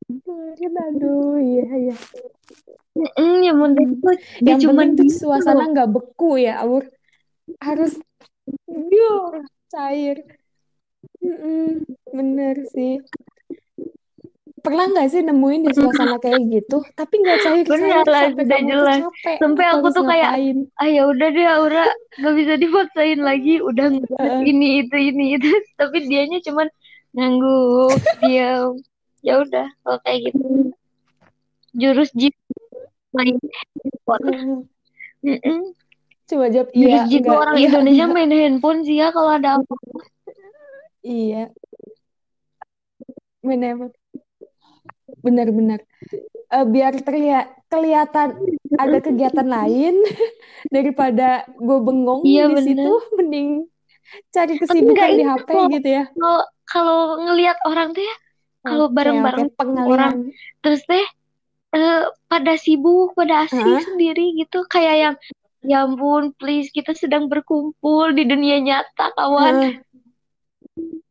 [0.07, 1.97] Kemarin, aduh, iya iya.
[2.97, 4.17] Mm, yang penting tuh
[4.65, 6.89] cuman tuh gitu suasana nggak beku ya, Aur.
[7.61, 7.99] Harus
[8.69, 10.17] biar cair.
[11.23, 13.01] Mm-mm, bener sih.
[14.61, 19.01] Pernah nggak sih nemuin di suasana kayak gitu, tapi nggak cair-cair Bener lah, sampai jelas.
[19.07, 20.57] capek Sampai aku harus tuh kayak, ngapain?
[20.83, 21.87] ah ya udah deh Aura,
[22.19, 23.55] nggak bisa dipaksain lagi.
[23.63, 23.87] Udah
[24.43, 25.47] ini itu ini itu,
[25.81, 26.67] tapi dianya cuman
[27.15, 28.75] ngangguk, diam.
[29.23, 30.73] Ya udah, kalau kayak gitu
[31.77, 32.41] jurus jitu
[33.13, 34.27] main handphone.
[34.33, 34.59] Heeh.
[35.27, 35.61] Mm-mm.
[36.27, 38.17] Coba jawab Jurus iya enggak orang iya Indonesia enggak.
[38.19, 39.75] main handphone sih ya kalau ada apa.
[41.07, 41.55] Iya,
[43.47, 43.95] benar
[45.23, 45.81] benar-benar.
[46.51, 48.39] Eh, biar terlihat kelihatan
[48.79, 49.95] ada kegiatan lain
[50.75, 53.15] daripada gue bengong Iya di situ, bener.
[53.19, 53.49] mending
[54.31, 55.69] cari Enggak kesibukan di HP kok.
[55.75, 56.05] gitu ya.
[56.15, 58.17] Kalau kalau ngelihat orang tuh ya,
[58.67, 60.15] kalau bareng-bareng sama orang
[60.63, 61.07] terus teh
[61.75, 63.83] eh, pada sibuk, pada asik Hah?
[63.83, 65.15] sendiri gitu, kayak yang
[65.67, 69.55] ya ampun, please kita sedang berkumpul di dunia nyata, kawan.
[69.55, 69.75] Heeh.
[70.79, 71.03] Mm-mm.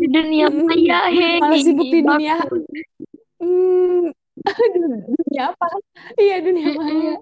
[0.00, 2.36] Di dunia maya, hei, Malah sibuk di dunia.
[3.36, 4.10] Hmm,
[4.42, 5.66] aduh, dunia apa?
[6.16, 7.14] Iya, dunia maya.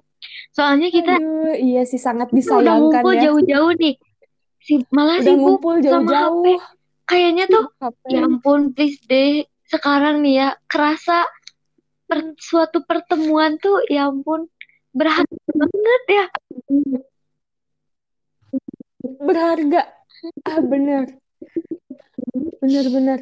[0.54, 3.22] Soalnya kita Aduh, iya sih sangat kita udah disayangkan ngumpul ya.
[3.28, 3.94] jauh-jauh nih,
[4.62, 6.04] si malah Udah sibuk ngumpul sama HP.
[6.08, 6.60] jauh-jauh,
[7.04, 8.04] Kayaknya tuh, HP.
[8.08, 11.28] ya ampun, please deh, sekarang nih ya, kerasa
[12.08, 14.48] per- suatu pertemuan tuh, ya ampun,
[14.96, 16.24] berharga banget ya.
[19.20, 19.82] Berharga.
[20.48, 21.20] Ah, bener.
[22.34, 23.18] Bener-bener.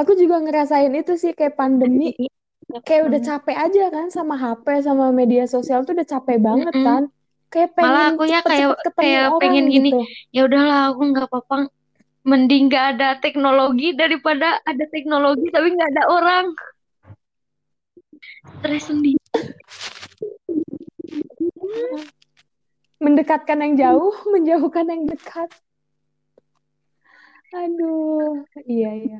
[0.00, 2.16] Aku juga ngerasain itu sih kayak pandemi,
[2.88, 7.02] kayak udah capek aja kan sama HP, sama media sosial tuh udah capek banget kan.
[7.52, 9.98] Kayak Malah pengen aku ya kayak kayak orang pengen gini, gitu.
[10.32, 11.56] ya udahlah aku nggak apa-apa,
[12.24, 16.46] mending nggak ada teknologi daripada ada teknologi tapi nggak ada orang.
[18.60, 19.20] Stres sendiri.
[23.02, 25.52] Mendekatkan yang jauh, menjauhkan yang dekat.
[27.52, 29.18] Aduh, iya iya.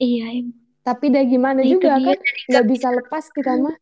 [0.00, 0.46] Iya, em.
[0.80, 3.76] Tapi udah gimana Nah, juga dia kan, nggak bisa lepas kita mah.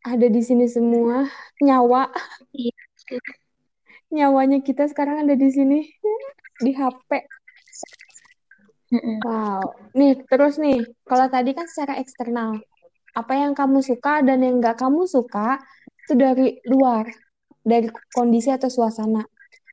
[0.00, 1.28] Ada di sini semua
[1.60, 2.08] nyawa,
[2.56, 2.72] Iya.
[4.10, 5.78] nyawanya kita sekarang ada di sini
[6.64, 7.10] di HP.
[9.22, 12.58] Wow, nih terus nih, kalau tadi kan secara eksternal,
[13.14, 15.60] apa yang kamu suka dan yang nggak kamu suka
[16.08, 17.06] itu dari luar,
[17.62, 19.22] dari kondisi atau suasana.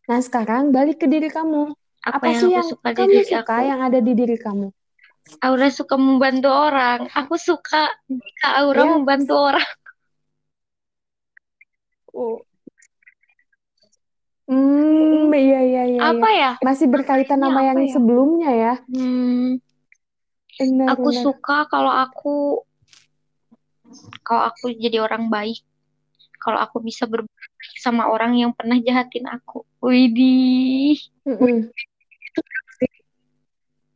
[0.10, 1.62] Nah sekarang balik ke diri kamu,
[2.10, 3.64] Apa apa yang sih yang suka kamu dari suka aku?
[3.70, 4.68] yang ada di diri kamu?
[5.46, 7.00] Aura suka membantu orang.
[7.20, 7.78] Aku suka
[8.22, 9.70] jika Aura Ya, membantu orang.
[12.14, 12.46] oh.
[14.48, 16.30] Hmm, iya iya iya Apa iya.
[16.42, 16.50] ya?
[16.66, 17.96] Masih berkaitan sama yang apa ya?
[17.96, 18.74] sebelumnya ya.
[18.92, 19.60] Hmm,
[20.60, 21.24] Benar aku benar.
[21.24, 22.36] suka kalau aku
[24.26, 25.58] kalau aku jadi orang baik.
[26.44, 27.37] Kalau aku bisa berbuat baik
[27.76, 29.68] sama orang yang pernah jahatin aku.
[29.80, 30.98] Widih.
[31.24, 31.68] Mm-mm.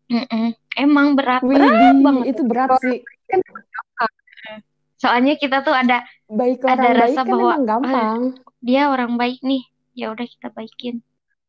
[0.08, 0.48] Mm-mm.
[0.74, 2.26] Emang berat, berat Widih, banget.
[2.30, 3.00] itu berat sih.
[4.96, 8.20] Soalnya kita tuh ada Baik ada orang baik rasa kan bahwa emang "Ah, gampang.
[8.62, 9.64] dia orang baik nih.
[9.92, 11.02] Ya udah kita baikin.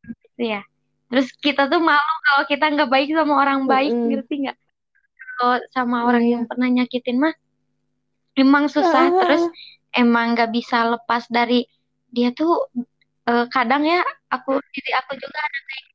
[0.03, 0.61] Gitu ya.
[1.07, 4.09] Terus kita tuh malu kalau kita nggak baik sama orang baik, Mm-mm.
[4.09, 4.57] ngerti nggak?
[5.33, 6.31] Kalau sama Iya orang iya.
[6.33, 7.33] yang pernah nyakitin mah
[8.33, 9.05] emang Ah, susah.
[9.07, 9.43] ah, Terus
[9.93, 11.67] emang nggak bisa lepas dari
[12.15, 12.69] dia tuh
[13.29, 13.99] eh, kadang ya
[14.29, 15.85] aku diri aku juga ada kayak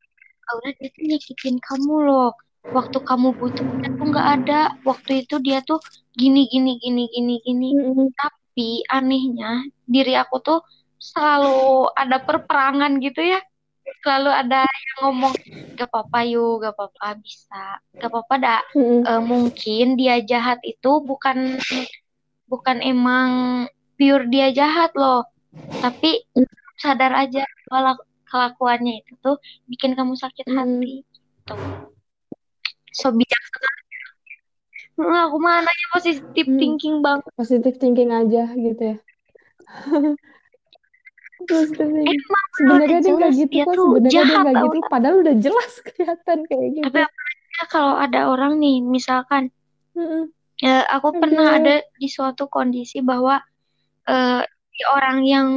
[0.49, 2.31] Aura dia tuh nyakitin kamu loh.
[2.69, 4.61] Waktu kamu butuh dia tuh nggak ada.
[4.85, 5.81] Waktu itu dia tuh
[6.17, 7.69] gini gini gini gini gini.
[7.77, 8.09] Mm-mm.
[8.17, 10.59] Tapi anehnya diri aku tuh
[10.97, 13.41] selalu ada perperangan gitu ya.
[14.05, 15.33] Selalu ada yang ngomong
[15.77, 18.61] gak apa-apa yuk, gak apa-apa bisa, gak apa-apa dah.
[18.77, 19.01] Mm-mm.
[19.05, 21.57] Eh, mungkin dia jahat itu bukan
[22.49, 23.31] bukan emang
[24.01, 25.25] pure dia jahat loh,
[25.79, 26.11] tapi
[26.79, 27.95] sadar aja kalau
[28.29, 30.59] kelakuannya itu tuh bikin kamu sakit Mm-mm.
[30.59, 31.03] hati.
[31.03, 31.55] Gitu.
[32.95, 33.81] So bijak sekali.
[34.99, 36.59] Hmm, Aku mah anaknya positif Hmm.
[36.59, 37.31] thinking banget.
[37.39, 38.97] Positive thinking aja gitu ya.
[42.59, 43.75] Sebenarnya dia nggak gitu kok.
[43.79, 44.79] Sebenarnya dia nggak gitu.
[44.91, 46.99] Padahal udah jelas kelihatan kayak Tapi gitu.
[46.99, 49.51] apalagi kalau ada orang nih, misalkan
[49.95, 50.31] Mm-mm.
[50.59, 53.39] ya, aku pernah ada di suatu kondisi bahwa
[54.11, 54.43] eh,
[54.79, 55.49] si orang yang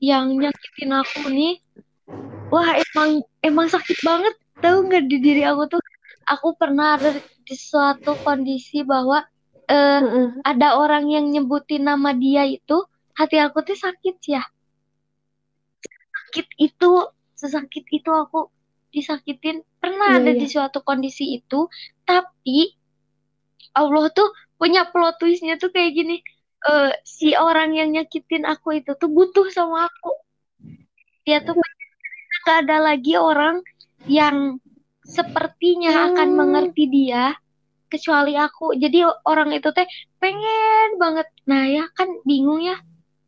[0.00, 1.54] yang nyakitin aku nih
[2.52, 3.10] wah emang
[3.48, 4.34] emang sakit banget.
[4.62, 5.82] Tahu nggak di diri aku tuh?
[6.32, 9.26] Aku pernah ada di suatu kondisi bahwa
[9.68, 10.42] eh, Mm-mm.
[10.46, 12.86] ada orang yang nyebutin nama dia itu
[13.18, 14.42] hati aku tuh sakit ya.
[16.16, 16.90] Sakit itu
[17.40, 18.48] sesakit itu aku
[18.94, 19.64] disakitin.
[19.82, 20.40] Pernah Iya, ada iya.
[20.40, 21.68] di suatu kondisi itu
[22.08, 22.76] tapi
[23.80, 24.28] Allah tuh
[24.60, 26.16] punya plot twistnya tuh kayak gini
[26.70, 30.12] eh, si orang yang nyakitin aku itu tuh butuh sama aku.
[31.26, 31.54] Dia tuh
[32.46, 33.62] gak ada lagi orang
[34.10, 34.58] yang
[35.06, 36.38] sepertinya akan Hmm.
[36.38, 37.38] mengerti dia
[37.92, 38.74] kecuali aku.
[38.74, 39.86] Jadi orang itu teh
[40.18, 41.28] pengen banget.
[41.46, 42.78] Nah ya kan bingung ya.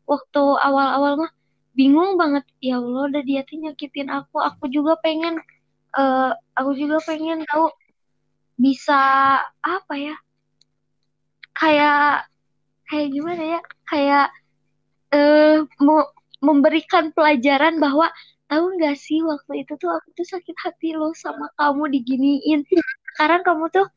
[0.09, 1.31] Waktu awal-awal mah
[1.77, 2.43] bingung banget.
[2.59, 4.41] Ya Allah udah dia tuh nyakitin aku.
[4.41, 5.39] Aku juga pengen
[5.95, 7.71] eh aku juga pengen tahu
[8.59, 8.99] bisa
[9.63, 10.15] apa ya?
[11.55, 12.27] Kayak
[12.89, 13.59] kayak gimana ya?
[13.91, 14.25] Kayak
[15.15, 16.01] eh mau
[16.47, 18.07] memberikan pelajaran bahwa
[18.49, 22.59] tahu nggak sih waktu itu tuh aku tuh sakit hati loh sama kamu diginiin.
[23.13, 23.87] Sekarang kamu tuh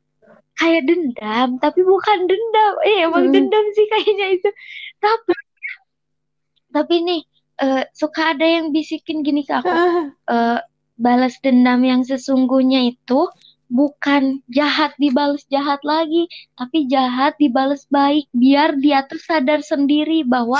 [0.60, 2.74] kayak dendam tapi bukan dendam.
[2.88, 3.34] Eh emang Hmm.
[3.34, 4.48] dendam sih kayaknya itu.
[5.04, 5.32] Tapi
[6.74, 7.20] tapi nih
[7.64, 9.68] eh, suka ada yang bisikin gini ke aku.
[10.28, 10.60] Eh,
[11.00, 13.20] balas dendam yang sesungguhnya itu
[13.68, 16.26] bukan jahat dibalas jahat lagi,
[16.56, 18.26] tapi jahat dibalas baik.
[18.32, 20.58] Biar dia tuh sadar sendiri bahwa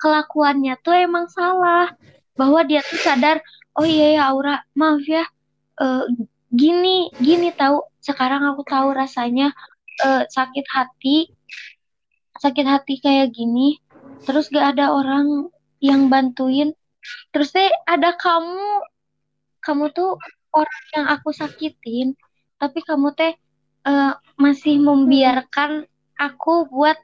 [0.00, 1.92] kelakuannya tuh emang salah,
[2.36, 3.40] bahwa dia tuh sadar,
[3.76, 5.24] oh iya ya Aura, maaf ya,
[5.80, 6.04] eh,
[6.52, 9.52] gini gini tahu sekarang aku tahu rasanya
[10.04, 11.32] eh, sakit hati,
[12.40, 13.76] sakit hati kayak gini,
[14.24, 16.72] terus gak ada orang yang bantuin,
[17.32, 18.84] terus teh ada kamu.
[19.60, 20.16] Kamu tuh
[20.56, 22.16] orang yang aku sakitin,
[22.60, 23.32] tapi kamu teh
[23.88, 25.88] eh, masih membiarkan
[26.20, 26.98] aku buat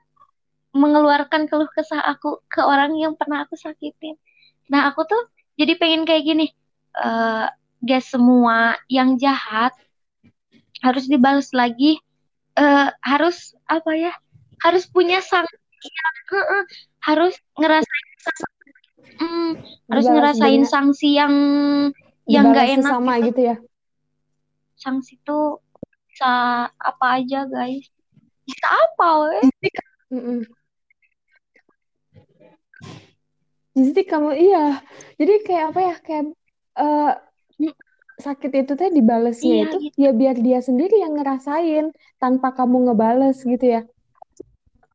[0.77, 4.21] mengeluarkan keluh kesah aku ke orang yang pernah aku sakitin.
[4.69, 5.23] Nah, aku tuh
[5.57, 6.47] jadi pengen kayak gini,
[7.01, 7.47] eh
[7.87, 9.73] gak semua yang jahat
[10.85, 11.97] harus dibalas lagi,
[12.61, 14.13] eh harus apa ya?
[14.61, 16.63] Harus punya sanksi yang Heeh,
[17.07, 18.07] harus ngerasain
[19.21, 19.51] mm,
[19.89, 21.35] harus Dibalas ngerasain sanksi yang
[22.27, 23.27] yang gak Dibalas enak sama gitu.
[23.31, 23.57] gitu ya.
[24.87, 25.59] Sanksi tuh
[26.07, 26.31] bisa
[26.71, 27.91] apa aja guys
[28.47, 29.43] bisa apa weh.
[33.77, 34.81] Jadi kamu iya.
[35.19, 35.95] Jadi kayak apa ya?
[36.01, 36.25] Kayak
[36.79, 37.13] eh,
[38.17, 39.97] sakit itu teh dibalesnya Iya, itu gitu.
[40.01, 43.83] ya biar dia sendiri yang ngerasain tanpa kamu ngebales gitu ya.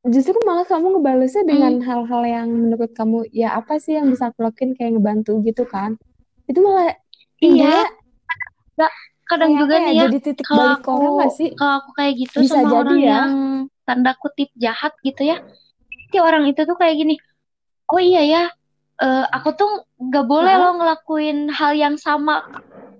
[0.01, 1.85] Justru malah kamu ngebalesnya dengan Hmm.
[1.85, 5.93] hal-hal yang menurut kamu ya apa sih yang bisa aku lakuin kayak ngebantu gitu kan.
[6.49, 6.97] Itu malah
[7.37, 7.85] iya timbulnya
[9.31, 9.85] kadang juga ya?
[9.87, 11.49] nih ya Jadi titik kalau balik orang aku nggak sih?
[11.55, 13.07] kalau aku kayak gitu Bisa sama jadi orang ya.
[13.15, 13.31] yang
[13.87, 15.37] tanda kutip jahat gitu ya
[16.11, 17.15] si orang itu tuh kayak gini
[17.91, 18.43] oh iya ya
[19.01, 19.71] eh, aku tuh
[20.11, 22.43] gak boleh loh ngelakuin hal yang sama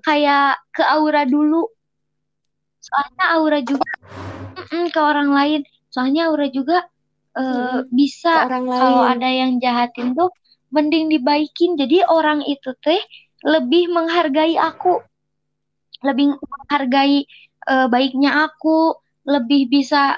[0.02, 1.68] kayak ke Aura dulu
[2.82, 3.92] soalnya Aura juga
[4.96, 6.88] ke orang lain soalnya Aura juga
[7.32, 7.88] Mm-mm.
[7.88, 10.32] Ke bisa orang kalau ada yang jahatin tuh
[10.72, 13.00] mending dibaikin jadi orang itu teh
[13.44, 15.00] lebih menghargai aku
[16.02, 17.26] lebih menghargai
[17.70, 20.18] eh, baiknya aku lebih bisa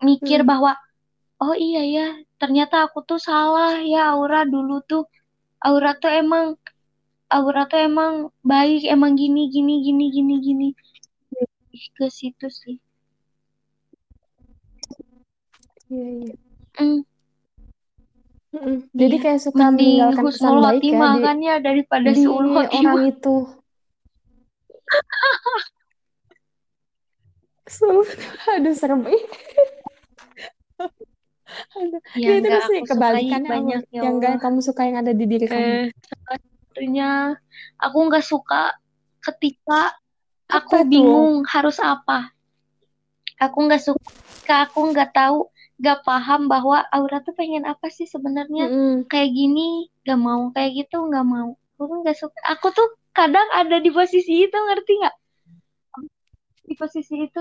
[0.00, 0.50] mikir Hmm.
[0.50, 0.72] bahwa
[1.38, 2.06] oh iya ya
[2.40, 5.04] ternyata aku tuh salah ya Aura dulu tuh
[5.62, 6.56] Aura tuh emang
[7.30, 10.68] Aura tuh emang baik emang gini gini gini gini gini
[11.96, 12.76] ke situ sih
[15.92, 16.34] Iya, iya.
[16.80, 17.04] Mm,
[18.52, 18.76] Mm-mm.
[18.96, 23.00] Jadi iya kayak suka mending meninggalkan kesan baik ya di kan ya daripada di orang
[23.12, 23.36] itu.
[27.66, 29.00] Sumpah, aduh serem.
[31.52, 32.00] Aduh.
[32.16, 33.54] ya Ini enggak terus aku kebalikannya apa?
[33.54, 35.60] banyak ya Yang gak Allah kamu suka yang ada di diri kamu.
[35.60, 37.10] eh salah satunya
[37.76, 38.62] aku nggak suka
[39.20, 39.80] ketika
[40.48, 40.88] aku Apa tuh?
[40.88, 42.18] bingung harus apa
[43.36, 45.38] aku nggak suka ketika aku nggak tahu
[45.76, 48.92] nggak paham bahwa Aura tuh pengen apa sih sebenarnya Mm-mm.
[49.06, 53.48] kayak gini nggak mau kayak gitu nggak mau aku tuh nggak suka aku tuh kadang
[53.52, 55.16] ada di posisi itu ngerti nggak
[56.68, 57.40] di posisi itu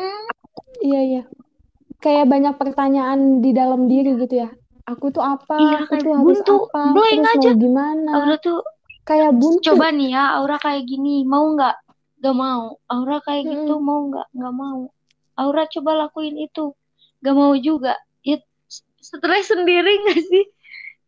[0.00, 0.24] Hmm,
[0.80, 1.22] Iya, iya.
[2.00, 4.48] Kayak banyak pertanyaan di dalam diri gitu ya.
[4.88, 5.60] Aku tuh apa?
[5.60, 6.82] iya Aku tuh harus buntu apa?
[6.96, 8.10] blank Terus aja mau gimana?
[8.16, 8.58] Aura tuh
[9.04, 9.64] Kayak buntu.
[9.66, 11.76] coba nih ya Aura kayak gini mau nggak
[12.20, 13.84] nggak mau Aura kayak gitu Mm-mm.
[13.84, 14.80] mau nggak nggak mau
[15.36, 16.64] Aura coba lakuin itu
[17.20, 17.92] nggak mau juga
[18.24, 18.36] ya
[19.00, 20.44] stres sendiri nggak sih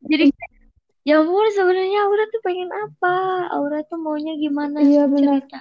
[0.04, 0.24] jadi
[1.02, 3.14] ya ampun sebenarnya Aura tuh pengen apa?
[3.54, 5.42] Aura tuh maunya gimana Iya, benar.
[5.42, 5.60] cerita?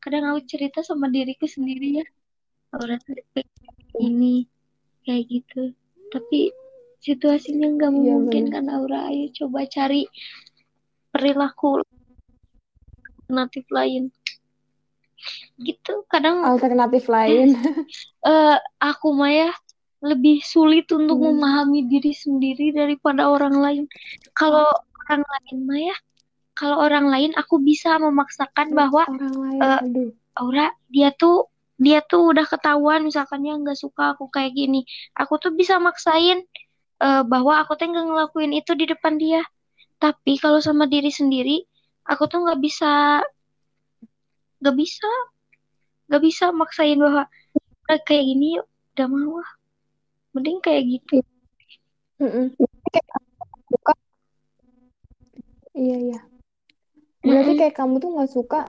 [0.00, 2.06] Kadang aku cerita sama diriku sendiri ya.
[2.72, 3.50] Aura tuh pengen
[4.00, 4.48] ini
[5.04, 5.76] kayak gitu.
[6.08, 6.48] Tapi
[7.00, 9.12] situasinya nggak Iya, memungkinkan Aura.
[9.12, 10.08] Ayo coba cari
[11.12, 11.84] perilaku
[13.28, 14.02] alternatif lain.
[15.60, 17.52] Gitu kadang alternatif lain.
[18.20, 19.50] Eh aku mah ya
[20.00, 21.36] lebih sulit untuk Hmm.
[21.36, 23.84] memahami diri sendiri daripada orang lain.
[24.32, 24.64] Kalau
[25.06, 25.96] orang lain mah ya
[26.56, 30.10] kalau orang lain aku bisa memaksakan bahwa orang lain aduh.
[30.36, 31.48] Aura dia tuh
[31.80, 34.84] dia tuh udah ketahuan misalkan dia nggak suka aku kayak gini.
[35.16, 36.44] Aku tuh bisa maksain
[37.00, 39.40] eh, bahwa aku tuh nggak ngelakuin itu di depan dia.
[40.00, 41.60] Tapi kalau sama diri sendiri
[42.08, 43.20] aku tuh nggak bisa
[44.60, 45.08] nggak bisa
[46.08, 47.24] nggak bisa maksain bahwa
[47.88, 49.50] "Udah kayak gini yuk udah mau ah
[50.34, 51.16] mending kayak gitu
[52.20, 52.46] Mm-mm.
[55.74, 56.18] iya iya
[57.24, 58.60] berarti kayak kamu tuh nggak suka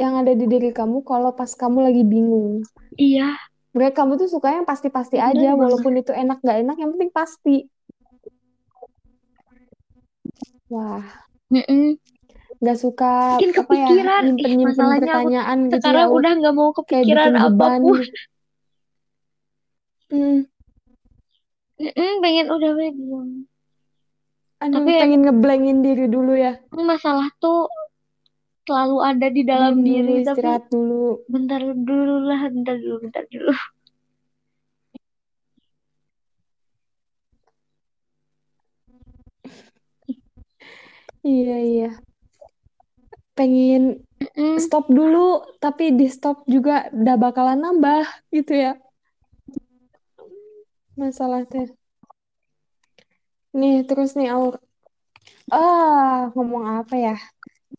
[0.00, 2.64] yang ada di diri kamu kalau pas kamu lagi bingung
[2.96, 3.36] iya
[3.72, 5.60] berarti kamu tuh suka yang pasti-pasti Bener aja banget.
[5.60, 7.56] walaupun itu enak nggak enak yang penting pasti
[10.72, 11.04] wah
[11.52, 12.00] Mm-mm.
[12.62, 14.22] nggak suka Mungkin apa ya kepikiran.
[14.24, 16.16] Ih, nyimpen-nyimpen masalahnya aku pertanyaan gitu ya sekarang Ur.
[16.20, 18.16] udah nggak mau kepikiran bikin apa pun gitu.
[20.12, 20.38] Hmm,
[21.82, 23.28] Mm-mm, pengen udah we diam
[24.62, 26.54] aduh Tapi pengen ngeblankin diri dulu ya.
[26.70, 27.66] Masalah tuh
[28.62, 31.02] selalu ada di dalam dulu diri tapi istirahat dulu.
[31.26, 33.50] Bentar dulu lah bentar dulu bentar dulu.
[41.26, 41.90] Iya iya.
[43.34, 44.62] Pengen Mm-mm.
[44.62, 48.78] stop dulu tapi di stop juga udah bakalan nambah gitu ya
[50.98, 51.72] masalahnya
[53.52, 54.54] nih terus nih Aur.
[55.52, 57.16] Ah ngomong apa ya?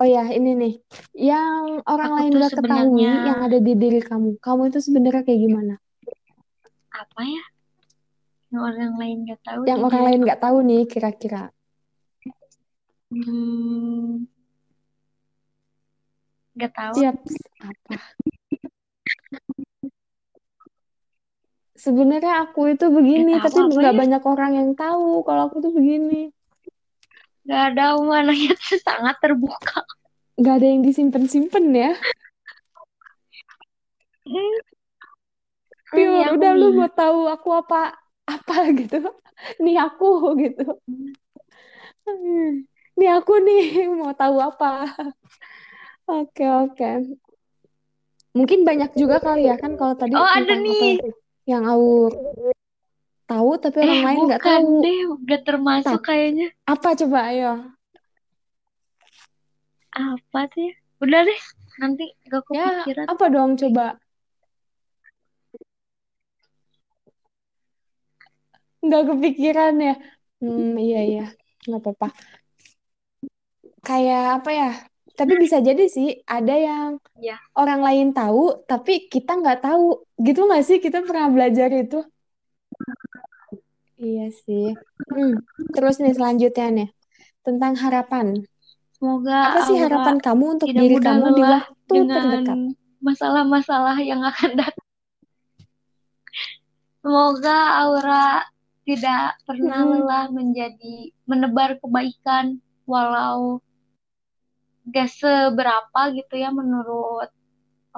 [0.02, 0.74] Oh ya ini nih.
[1.14, 5.42] Yang orang Aku lain gak ketahui yang ada di diri kamu kamu itu sebenarnya kayak
[5.42, 5.76] gimana?
[6.94, 7.44] Apa ya?
[8.54, 11.44] Yang orang lain nggak tahu yang orang lain nggak tahu nih kira-kira.
[13.14, 14.26] Hmm,
[16.54, 16.94] nggak tahu.
[17.02, 17.18] Siap.
[17.62, 17.98] Apa
[21.84, 24.00] sebenarnya aku itu begini tahu tapi nggak ya.
[24.02, 26.32] banyak orang yang tahu kalau aku tuh begini.
[27.44, 29.84] Nggak ada mananya tuh sangat terbuka.
[30.40, 31.92] Nggak ada yang disimpan-simpan ya.
[34.26, 34.54] Hmm,
[35.92, 37.80] pure aku udah lu mau tahu aku apa
[38.26, 38.98] apa gitu.
[39.64, 40.08] Nih aku
[40.44, 40.64] gitu.
[43.00, 43.62] Nih aku nih
[44.00, 44.68] mau tahu apa.
[46.08, 46.90] Oke oke.
[48.38, 50.98] Mungkin banyak juga kali ya kan kalau tadi Oh, ada nih.
[50.98, 52.12] itu yang Aur
[53.28, 54.68] tahu tapi orang eh lain nggak tahu.
[54.84, 56.08] deh udah termasuk Tak.
[56.08, 56.48] kayaknya.
[56.68, 57.54] Apa coba ayo?
[59.94, 60.74] Apa ya
[61.04, 61.42] udah deh
[61.82, 63.06] nanti gak ya kepikiran.
[63.12, 63.86] apa dong coba?
[68.84, 69.94] Nggak kepikiran ya?
[70.44, 71.24] Hmm iya iya.
[71.68, 72.08] Nggak apa-apa.
[73.88, 74.70] Kayak apa ya
[75.20, 77.38] tapi bisa jadi sih ada yang Iya.
[77.62, 79.84] orang lain tahu tapi kita nggak tahu.
[80.28, 80.78] Gitu nggak sih?
[80.86, 81.98] Kita pernah belajar itu.
[84.02, 84.66] Iya sih.
[85.14, 85.34] Hmm,
[85.74, 86.88] terus nih selanjutnya nih
[87.46, 88.28] tentang harapan.
[88.98, 92.58] Semoga apa sih harapan kamu untuk diri kamu di waktu dengan terdekat?
[93.04, 94.88] masalah-masalah yang akan datang.
[97.04, 98.48] Semoga Aura
[98.88, 100.04] tidak pernah Mm-mm.
[100.04, 100.96] lelah menjadi
[101.28, 103.63] menebar kebaikan walau
[104.92, 107.30] gak seberapa gitu ya menurut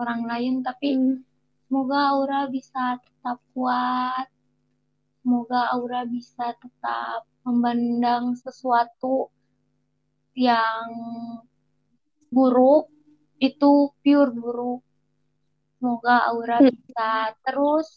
[0.01, 1.23] orang lain tapi Hmm,
[1.67, 4.27] semoga Aura bisa tetap kuat
[5.21, 9.29] semoga Aura bisa tetap memandang sesuatu
[10.36, 10.91] yang
[12.36, 12.86] buruk
[13.47, 13.71] itu
[14.01, 14.81] pure buruk
[15.77, 16.69] semoga Aura Hmm.
[16.71, 17.09] bisa
[17.45, 17.89] terus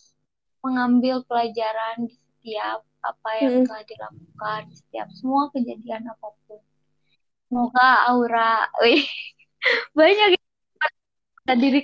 [0.64, 2.80] mengambil pelajaran di setiap
[3.10, 3.66] apa yang Mm-mm.
[3.66, 6.60] telah dilakukan di setiap semua kejadian apa pun
[7.48, 9.02] semoga Aura wih
[9.98, 10.36] banyak
[11.56, 11.80] diri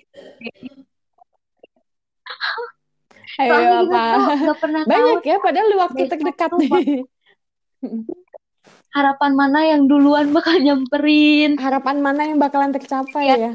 [3.41, 6.85] ayo soalnya apa gak pernah tahu banyak ya padahal di waktu tuh nih
[8.95, 13.37] harapan mana yang duluan bakal nyamperin harapan mana yang bakalan tercapai Ya.
[13.41, 13.53] ya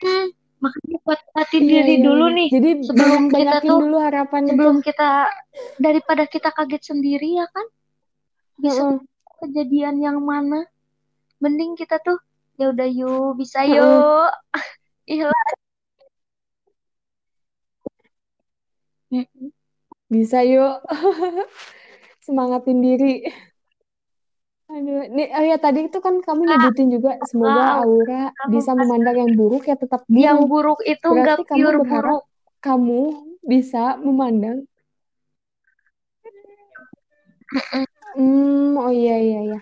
[0.00, 0.32] Hmm,
[0.64, 2.36] makanya kuat-kuatin Iya, diri iya, dulu iya.
[2.40, 4.86] nih Jadi sebelum kita tuh- dulu harapan sebelum itu.
[4.88, 5.08] kita
[5.76, 7.66] daripada kita kaget sendiri ya kan
[8.56, 8.96] bisa Heeh.
[9.42, 10.58] Kejadian yang mana
[11.42, 12.18] mending kita tuh
[12.60, 14.30] ya udah yuk bisa yuk
[15.08, 15.50] ikhlas
[19.14, 19.50] Mm-mm.
[20.10, 20.82] Bisa yuk.
[22.26, 23.26] Semangatin diri.
[24.70, 29.16] Aduh, nih, oh ya tadi itu kan kamu nyebutin juga semoga Ah, Aura bisa memandang
[29.18, 30.78] yang buruk ya tetap yang buruk.
[30.86, 32.22] itu Berarti kamu pure berharap buruk
[32.62, 33.00] Kamu
[33.42, 34.58] bisa memandang
[38.16, 39.58] Hmm, oh iya iya iya.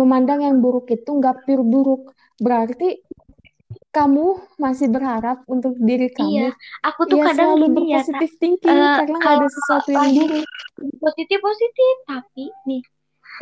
[0.00, 2.02] Memandang yang buruk itu nggak pure buruk.
[2.44, 2.88] Berarti
[3.92, 4.26] kamu
[4.64, 6.48] masih berharap untuk diri Iya, kamu.
[6.86, 8.24] aku tuh Ya kadang selalu gini ya, Tak.
[8.24, 10.44] berpositif thinking Eh, karena nggak kalau ada sesuatu yang buruk.
[11.04, 12.82] positif positif, tapi nih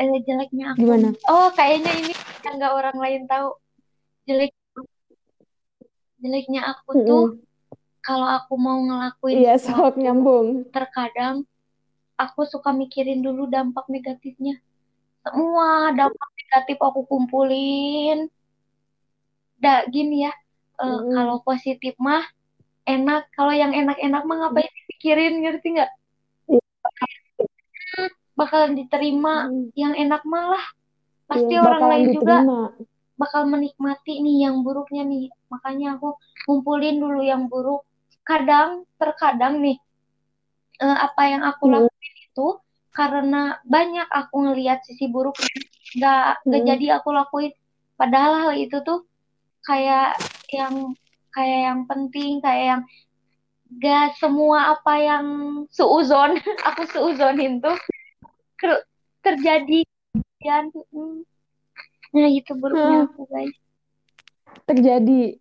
[0.02, 0.82] eh, jeleknya aku.
[0.82, 1.08] Gimana?
[1.30, 2.12] Oh, kayaknya ini
[2.44, 3.48] yang nggak orang lain tahu.
[4.28, 4.50] Jelek
[6.22, 7.40] jeleknya aku tuh Mm-mm.
[8.06, 10.48] kalau aku mau ngelakuin Iya, sok sesuatu, nyambung.
[10.74, 11.36] terkadang
[12.24, 14.60] aku suka mikirin dulu dampak negatifnya.
[15.24, 18.28] Semua dampak negatif aku kumpulin.
[19.60, 20.32] Da, gini ya,
[20.80, 21.12] Mm-mm.
[21.16, 22.24] kalau positif mah
[22.88, 23.28] enak.
[23.36, 25.90] Kalau yang enak-enak mah ngapain dipikirin, ngerti nggak?
[28.38, 29.52] Bakalan diterima.
[29.52, 29.68] Mm.
[29.76, 30.64] Yang enak malah
[31.28, 32.60] pasti Iya, orang lain juga diterima.
[33.20, 35.28] bakal menikmati nih yang buruknya nih.
[35.52, 36.16] Makanya aku
[36.48, 37.84] kumpulin dulu yang buruk.
[38.24, 39.76] Kadang, terkadang nih,
[40.80, 42.48] eh, apa yang aku lakuin itu
[42.94, 45.34] karena banyak aku ngelihat sisi buruk
[45.98, 46.68] nggak nggak Mm.
[46.70, 47.52] jadi aku lakuin.
[47.98, 49.02] Padahal hal itu tuh
[49.66, 50.14] kayak
[50.54, 50.94] yang
[51.34, 52.82] kayak yang penting, kayak yang
[53.78, 55.26] gak semua apa yang
[55.70, 56.34] suuzon
[56.68, 57.76] aku suuzonin tuh
[59.22, 59.84] terjadi.
[60.40, 61.22] Dan, mm,
[62.10, 63.12] Nah itu buruknya Hmm.
[63.12, 63.54] aku guys.
[64.66, 65.38] Terjadi.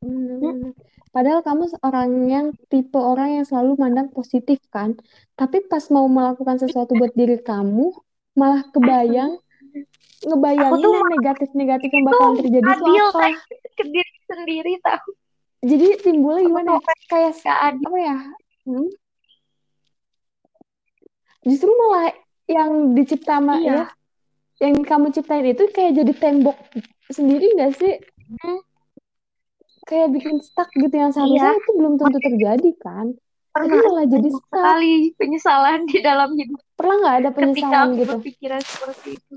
[0.00, 0.72] Hmm.
[1.10, 4.94] Padahal kamu orang yang tipe orang yang selalu mandang positif kan,
[5.34, 7.90] tapi pas mau melakukan sesuatu buat diri kamu,
[8.38, 9.42] malah kebayang
[10.20, 13.20] ngebayangin tuh yang negatif-negatif yang bakalan terjadi itu apa.
[13.74, 15.08] ke diri sendiri tahu.
[15.60, 16.92] Jadi timbulnya gimana ya?
[17.08, 18.16] Kayak apa ya?
[18.68, 18.88] Hmm?
[21.44, 22.12] Justru malah
[22.44, 23.56] yang dicipta Iya.
[23.64, 23.80] ya,
[24.60, 26.56] yang kamu ciptain itu kayak jadi tembok
[27.08, 27.96] sendiri nggak sih?
[28.44, 28.60] Hmm,
[29.90, 31.60] Kayak bikin stuck gitu yang seharusnya Iya.
[31.60, 33.06] itu belum tentu terjadi kan?
[33.50, 34.46] Tapi Pernah malah jadi stuck.
[34.46, 38.10] sekali penyesalan di dalam hidup Pernah nggak ada ketika penyesalan aku gitu?
[38.14, 39.34] berpikiran seperti itu.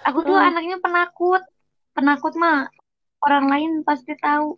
[0.00, 0.48] Aku tuh Hmm.
[0.48, 1.42] anaknya penakut.
[1.92, 2.70] Penakut mah
[3.26, 4.54] orang lain pasti tahu.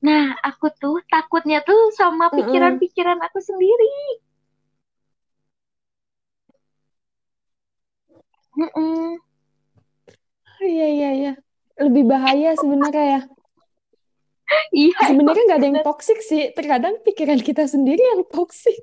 [0.00, 4.20] Nah, aku tuh takutnya tuh sama pikiran-pikiran aku sendiri.
[8.56, 9.18] Mm-mm.
[10.64, 11.30] Iya iya iya.
[11.80, 13.20] Lebih bahaya sebenarnya ya.
[14.76, 16.52] Iya, Sebenarnya nggak ada yang toksik sih.
[16.52, 18.76] Terkadang pikiran kita sendiri yang toksik.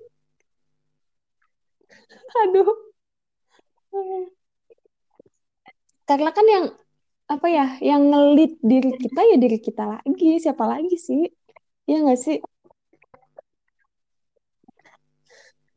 [2.44, 2.72] Aduh.
[6.10, 6.66] Karena kan yang
[7.30, 10.42] apa ya, yang ngelit diri kita ya diri kita lagi.
[10.42, 11.30] Siapa lagi sih?
[11.88, 12.38] Iya nggak sih?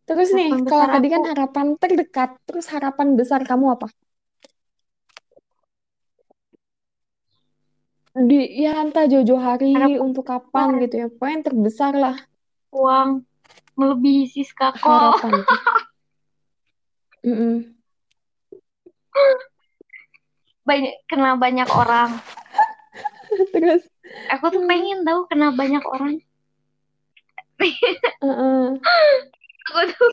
[0.04, 3.88] Terus nih, Harapan kalau besar tadi kan harapan terdekat, terus harapan besar kamu apa?
[8.14, 11.06] Di ya entah jauh-jauh hari harapan untuk kapan gitu ya.
[11.10, 12.14] Pokoknya yang terbesar lah
[12.74, 13.22] uang
[13.74, 14.86] melebihi Siska kok.
[14.86, 15.34] harapan.
[17.26, 17.72] Mm-mm.
[20.68, 22.20] Banyak kena banyak orang.
[23.54, 23.82] Terus,
[24.36, 26.20] Aku tuh pengen tahu kena banyak orang.
[29.64, 30.10] Aku tuh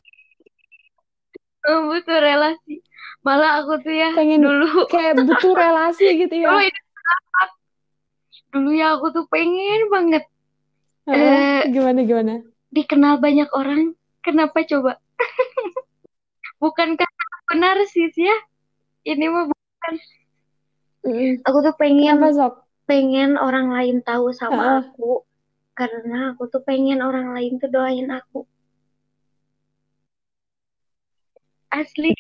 [1.91, 2.79] butuh relasi.
[3.21, 6.49] Malah aku tuh ya pengen dulu kayak butuh relasi gitu ya.
[6.65, 6.81] itu
[8.51, 10.23] dulu ya aku tuh pengen banget
[11.09, 12.33] Heeh, eh Gimana gimana?
[12.71, 13.97] dikenal banyak orang.
[14.21, 15.01] Kenapa coba?
[16.61, 18.37] Bukan karena aku narsis ya.
[19.01, 19.93] Ini mah bukan.
[21.01, 21.41] Mm-mm.
[21.41, 22.53] Aku tuh Kenapa pengen sok?
[22.85, 24.81] pengen orang lain tahu sama Heeh.
[24.85, 25.25] aku
[25.73, 28.45] karena aku tuh pengen orang lain tuh doain aku.
[31.71, 32.13] Asli.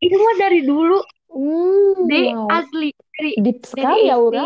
[0.00, 0.98] Itu mah dari dulu,
[1.30, 2.50] Hmm, deh, wow.
[2.50, 4.18] asli dari Deep dari sekali ya, SD.
[4.18, 4.44] Aura.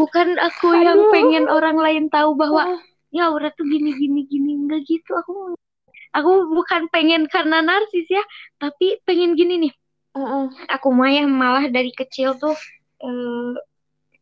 [0.00, 1.12] Bukan aku yang Aduh.
[1.12, 2.80] pengen orang lain tahu bahwa
[3.12, 5.12] ya Aura tuh gini gini gini enggak gitu.
[5.20, 5.52] Aku
[6.16, 8.24] aku bukan pengen karena narsis ya,
[8.56, 9.72] tapi pengen gini nih.
[10.16, 10.44] Heeh.
[10.72, 12.56] Aku mah ya malah dari kecil tuh
[13.04, 13.52] eh,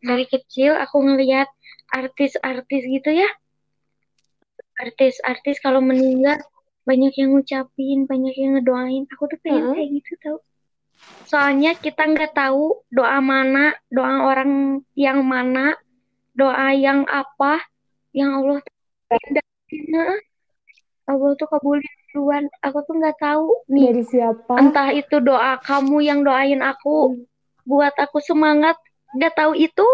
[0.02, 1.46] dari kecil aku ngelihat
[1.94, 3.30] artis-artis gitu ya.
[4.82, 6.42] Artis-artis kalau meninggal
[6.82, 9.06] banyak yang ngucapin, banyak yang ngedoain.
[9.14, 9.74] Aku tuh pengen Heeh.
[9.78, 10.38] kayak gitu tau.
[11.30, 15.78] Soalnya kita nggak tahu doa mana, doa orang yang mana,
[16.34, 17.62] doa yang apa,
[18.10, 18.58] yang Allah
[19.90, 20.18] Nah,
[21.06, 22.50] Allah tuh kabulin duluan.
[22.62, 23.94] Aku tuh nggak tahu nih.
[23.94, 24.58] Dari siapa?
[24.58, 27.22] Entah itu doa kamu yang doain aku Hmm.
[27.66, 28.74] buat aku semangat.
[29.14, 29.86] Nggak tahu itu.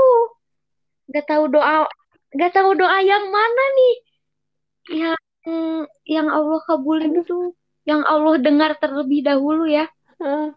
[1.12, 1.84] Nggak tahu doa.
[2.32, 3.96] Nggak tahu doa yang mana nih.
[5.04, 5.20] Yang
[6.08, 7.24] yang Allah kabulin Aduh.
[7.28, 7.46] tuh.
[7.84, 9.84] Yang Allah dengar terlebih dahulu ya.
[10.20, 10.56] Heeh.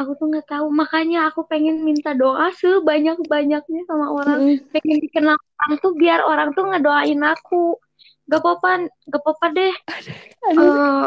[0.00, 0.66] Aku tuh nggak tahu.
[0.72, 4.40] Makanya aku pengen minta doa sebanyak-banyaknya sama orang.
[4.40, 4.72] Mm-mm.
[4.72, 7.76] Pengen dikenal orang tuh biar orang tuh ngedoain aku.
[8.30, 9.74] gak apa-apa gak apa-apa deh
[10.54, 10.62] Aduh.
[10.62, 11.06] Eh,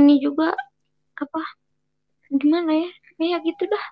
[0.00, 0.56] ini juga
[1.12, 1.42] apa
[2.32, 3.84] gimana ya kayak gitu dah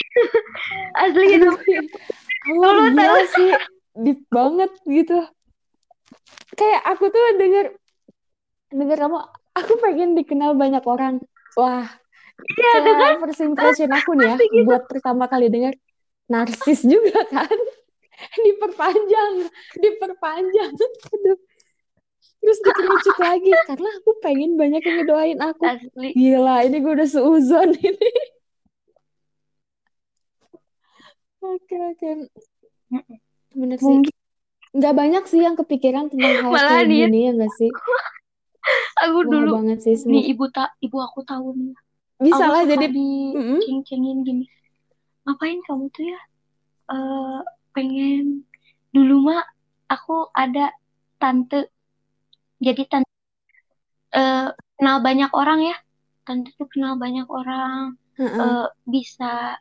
[1.06, 1.50] asli itu
[2.50, 3.52] Awal gila sih,
[4.00, 5.28] deep banget gitu.
[6.56, 7.76] Kayak aku tuh denger
[8.70, 9.18] denger kamu,
[9.54, 11.18] aku pengen dikenal banyak orang.
[11.58, 11.86] Wah,
[12.56, 14.66] iya dengan first impression aku nih ya, gitu.
[14.66, 15.74] buat pertama kali denger
[16.30, 17.50] narsis juga kan.
[18.44, 19.48] Diperpanjang,
[19.80, 20.70] diperpanjang.
[20.76, 21.38] Aduh.
[22.40, 25.64] Terus dikerucut lagi karena aku pengen banyak yang ngedoain aku.
[25.64, 28.10] asli Gila, ini gue udah seuzon ini.
[31.40, 32.08] Oke, oke.
[33.56, 33.96] Bener sih.
[34.76, 37.08] Nggak banyak sih yang kepikiran tentang hal kayak ya.
[37.08, 37.70] gini ya nggak sih?
[39.04, 41.74] aku Wah dulu banget sih nih ibu tak ibu aku tahu nih.
[42.20, 43.08] Bisa aku lah jadi di
[43.88, 44.44] cengin gini.
[45.24, 46.20] Ngapain kamu tuh ya?
[46.92, 47.38] Eh
[47.74, 48.44] pengen
[48.94, 49.42] dulu mah
[49.88, 50.72] aku ada
[51.20, 51.70] tante.
[52.60, 53.08] Jadi tante
[54.14, 55.76] eh, kenal banyak orang ya.
[56.26, 57.96] Tante tuh kenal banyak orang.
[58.18, 58.36] Heeh.
[58.40, 59.56] eh, bisa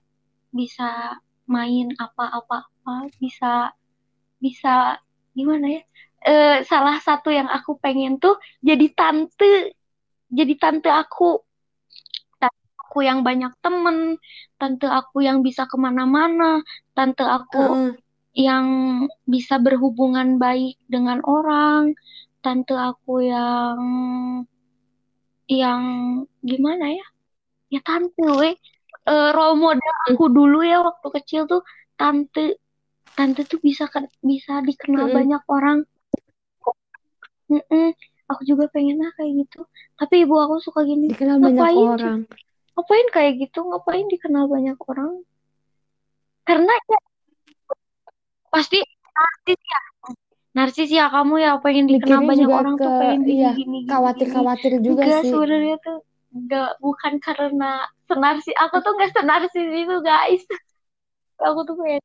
[0.49, 1.15] bisa
[1.49, 3.73] main apa-apa apa bisa
[4.41, 4.97] bisa
[5.37, 5.81] gimana ya
[6.19, 9.71] Eh, salah satu yang aku pengen tuh jadi tante.
[10.27, 11.39] Jadi tante aku.
[12.35, 14.19] Tante aku yang banyak temen.
[14.59, 16.59] Tante aku yang bisa ke mana-mana.
[16.91, 17.95] Tante aku
[18.35, 18.65] yang
[19.23, 21.95] bisa berhubungan baik dengan orang.
[22.43, 23.79] Tante aku yang
[25.49, 25.81] yang
[26.43, 27.07] gimana ya?
[27.71, 28.59] Ya tante we.
[29.07, 31.63] Eh, role model aku dulu ya waktu kecil tuh
[31.95, 32.59] tante.
[33.15, 33.87] Tante tuh bisa
[34.19, 35.15] bisa dikenal Mm-mm.
[35.15, 35.79] banyak orang
[37.49, 37.87] Mm-mm.
[38.29, 39.65] aku juga pengen ah kayak gitu
[39.97, 41.89] tapi ibu aku suka gini Dikenal banyak ngapain Ci?
[41.97, 42.19] orang.
[42.77, 45.11] ngapain kayak gitu ngapain dikenal banyak orang
[46.45, 46.99] karena ya
[48.49, 48.79] pasti
[49.13, 49.79] narsis ya
[50.57, 53.57] narsis ya kamu ya pengen dikenal Mikirnya banyak orang ke tuh pengen gini iya gini
[53.57, 55.31] gini gini khawatir-khawatir juga enggak sih.
[55.33, 55.97] sebenarnya tuh
[56.33, 57.71] enggak bukan karena
[58.09, 60.43] senarsis aku tuh enggak senarsis itu guys
[61.49, 62.01] aku tuh pengen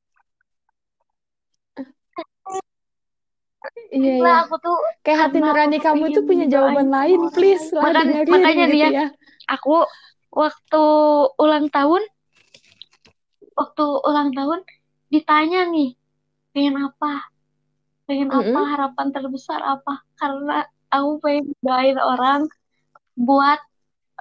[3.94, 4.32] Iya ya.
[4.44, 8.32] aku tuh Kayak hati nurani kamu tuh punya jawaban lain, orang please lah Makan, dengerin
[8.32, 9.06] makanya nih gitu ya ya.
[9.48, 9.74] aku
[10.34, 10.82] waktu
[11.38, 12.02] ulang tahun
[13.54, 14.60] waktu ulang tahun
[15.14, 15.94] ditanya nih
[16.50, 17.12] pengen apa
[18.04, 18.70] pengen apa Mm-mm.
[18.74, 22.50] harapan terbesar apa karena aku pengen doain orang
[23.14, 23.60] buat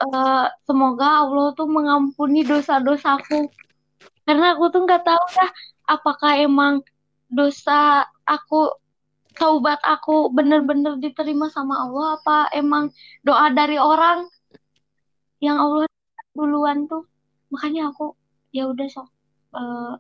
[0.06, 3.50] eh, semoga Allah tuh mengampuni dosa-dosaku
[4.24, 5.48] karena aku tuh nggak tahu ya
[5.89, 6.86] apakah emang
[7.28, 8.70] dosa aku
[9.40, 12.86] taubat aku bener-bener diterima sama Allah apa emang
[13.28, 14.28] doa dari orang
[15.46, 15.86] yang Allah
[16.34, 17.04] duluan tuh
[17.54, 18.18] makanya aku
[18.56, 19.08] ya udah sok
[19.58, 19.94] eh,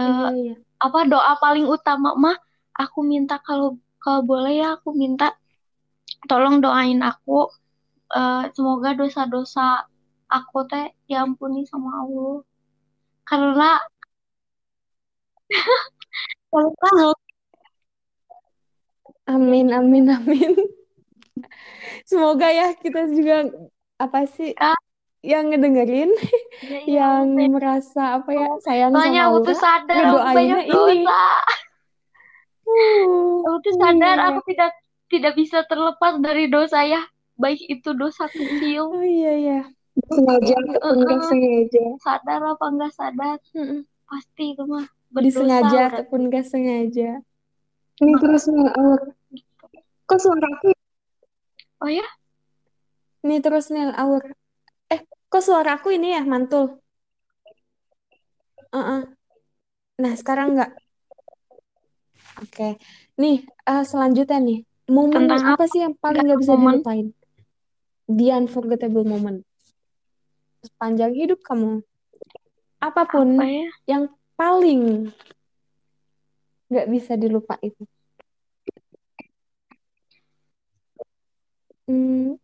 [0.00, 0.54] eh, Iya iya.
[0.86, 2.36] apa doa paling utama mah
[2.82, 3.68] aku minta kalau
[4.02, 5.26] kalau boleh ya aku minta
[6.30, 7.32] tolong doain aku
[8.18, 9.86] eh, semoga dosa-dosa
[10.38, 12.34] aku teh diampuni sama Allah
[13.28, 13.68] karena
[16.52, 17.14] karena
[19.26, 20.54] Amin amin amin.
[22.06, 23.50] Semoga ya kita juga
[23.98, 24.78] apa sih Ah.
[25.26, 26.14] yang ngedengerin,
[26.62, 30.60] ya, iya, yang aku merasa apa ya sayang soalnya sama aku tuh sadar aku banyak
[30.62, 31.02] ini.
[31.02, 31.22] dosa
[32.66, 34.26] Uh, aku tuh iya sadar iya.
[34.30, 34.70] aku tidak
[35.06, 37.02] tidak bisa terlepas dari dosa ya
[37.34, 39.60] baik itu dosa kecil Oh iya iya.
[40.10, 41.28] sengaja ataupun nggak Heeh.
[41.30, 43.38] sengaja sadar apa enggak sadar
[44.06, 47.10] pasti itu mah berdosa Disengaja berarti ataupun gak sengaja.
[48.02, 49.00] Ini terus nih Aur
[50.06, 50.70] kok suara aku
[51.84, 52.06] oh ya
[53.26, 54.22] Nih terus Nil Aur.
[54.86, 56.78] Eh, kok suara aku ini ya mantul?
[58.70, 59.02] Heeh.
[59.98, 60.70] Nah, sekarang enggak.
[62.38, 62.78] Oke.
[63.18, 64.58] Nih, eh, selanjutnya nih.
[64.86, 67.06] Momen tentang apa apa sih yang paling enggak gak bisa momen dilupain?
[68.06, 69.42] The unforgettable moment.
[70.62, 71.82] Sepanjang hidup kamu.
[72.78, 74.04] apa Apa pun ya yang
[74.38, 75.10] paling
[76.72, 77.74] gak bisa dilupain.
[81.86, 82.34] Hmm,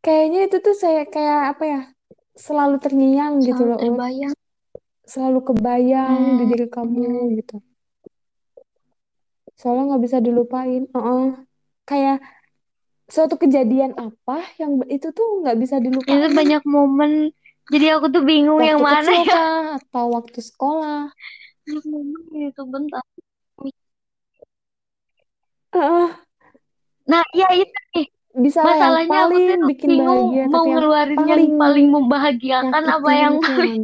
[0.00, 1.80] kayaknya itu tuh saya kayak apa ya?
[2.32, 4.32] Selalu terngiang gitu loh, terbayang
[5.04, 7.30] Selalu kebayang di hmm, diri kamu hmm.
[7.42, 7.56] gitu.
[9.60, 10.88] Soalnya nggak bisa dilupain.
[10.88, 11.24] Heeh.
[11.84, 12.24] Kayak
[13.10, 16.32] suatu kejadian apa yang itu tuh nggak bisa itu dilupain.
[16.32, 17.34] banyak momen
[17.70, 21.00] jadi aku tuh bingung yang Waktu mana kecil ya kah atau waktu sekolah?
[21.70, 23.02] Iya, terus bentar.
[27.06, 28.06] Nah ya itu nih.
[28.30, 32.94] Bisa masalahnya yang paling aku bikin bingung bahagia, mau ngeluarinnya paling, paling membahagiakan gitu.
[32.94, 33.82] apa yang paling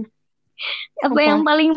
[1.02, 1.20] apa, apa?
[1.26, 1.70] yang paling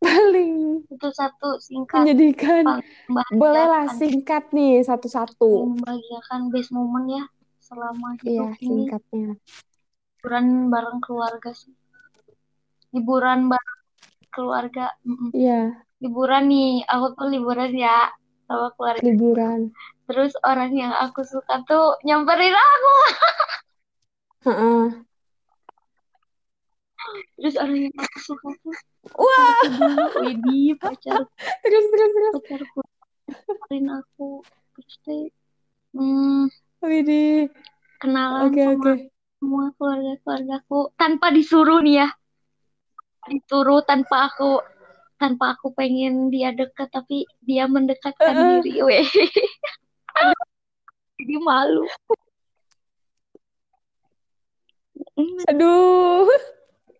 [0.00, 0.52] paling
[0.88, 2.00] itu satu singkat.
[2.00, 2.64] menjadikan
[3.36, 5.68] bolehlah singkat nih satu-satu.
[5.68, 7.24] Membahagiakan best moment ya
[7.60, 8.88] selama hidup iya, ini.
[8.88, 9.36] singkatnya
[10.18, 11.70] liburan bareng keluarga sih
[12.94, 13.78] liburan bareng
[14.34, 14.84] keluarga.
[15.30, 18.10] Iya, liburan nih aku tuh liburan ya
[18.50, 19.60] sama keluarga liburan.
[20.08, 22.92] terus orang yang aku suka tuh nyamperin aku
[24.44, 25.04] Heeh.
[27.38, 28.74] terus orang yang aku suka tuh
[29.18, 29.62] Wah,
[30.22, 31.20] Widih pacar
[31.62, 32.32] terus terus terus.
[32.34, 32.80] pacarku
[33.46, 34.28] nyamperin aku
[34.74, 35.24] terus teh
[35.94, 36.50] hmm,
[36.82, 37.50] Widih.
[38.02, 38.92] kenalan Oke, sama oke.
[39.38, 42.08] Semua keluarga keluargaku tanpa disuruh nih ya
[43.30, 44.58] disuruh tanpa aku
[45.18, 48.62] tanpa aku pengen dia dekat tapi dia mendekatkan Heeh.
[48.66, 49.06] diri weh
[51.22, 51.86] jadi malu
[55.46, 56.26] Aduh,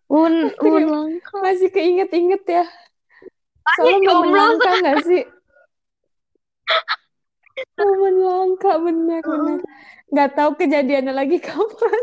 [0.07, 2.65] un un langka masih keinget-inget ya.
[3.75, 5.23] Soalnya momen langka nggak sih?
[7.75, 9.59] Momen langka bener-bener.
[10.09, 12.01] Nggak tahu kejadiannya lagi kapan.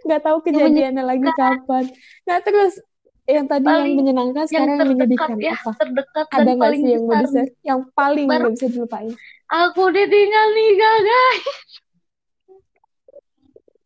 [0.00, 1.84] Nggak tahu kejadiannya lagi kapan.
[2.24, 2.80] Nah terus
[3.24, 5.70] yang tadi yang Paling- menyenangkan yang sekarang yang menyedihkan ya apa?
[5.76, 9.12] terdekat Ada nggak sih yang mau di yang paling nggak bisa dilupain?
[9.46, 11.44] aku ditinggal nikah guys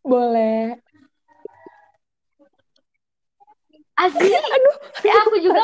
[0.00, 0.78] Boleh.
[3.94, 5.60] asli Aduh, ya aku juga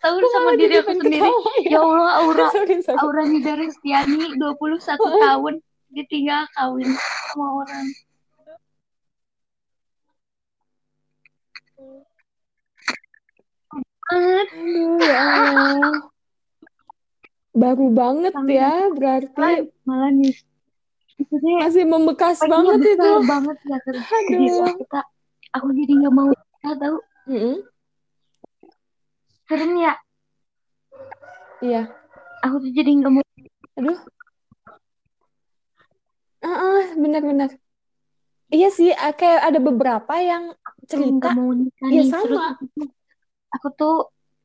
[0.00, 1.78] tahu kok sama diri aku sendiri ketawa ya?
[1.78, 2.96] Allah Aura Sorry, sorry.
[2.98, 5.54] Aura Nida Restiani 21 tahun
[5.92, 6.88] ditinggal kawin
[7.28, 7.84] sama orang
[14.04, 15.96] banget Aduh, ya Allah.
[17.54, 20.34] Baru banget Sampai- ya, berarti malah nih
[21.14, 23.10] maksudnya masih membekas banget itu.
[23.22, 24.74] banget ya Aduh.
[24.74, 25.00] kita
[25.54, 26.96] aku jadi nggak mau nikah tahu
[27.30, 27.56] Mm-mm.
[29.46, 29.94] serem ya
[31.62, 31.82] Iya.
[32.42, 33.22] aku tuh jadi nggak mau
[33.74, 33.98] Aduh.
[36.42, 37.50] Ah, benar-benar.
[38.50, 40.52] Iya sih, kayak ada beberapa yang
[40.84, 42.22] cerita nggak mau nikah Iya, nih sama.
[42.26, 42.42] terus
[43.54, 43.94] aku tuh,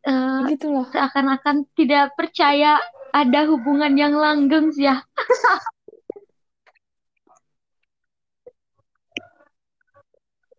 [0.07, 0.85] eh, gitu loh.
[0.93, 2.77] seakan-akan tidak percaya
[3.11, 5.01] ada hubungan yang langgeng sih ya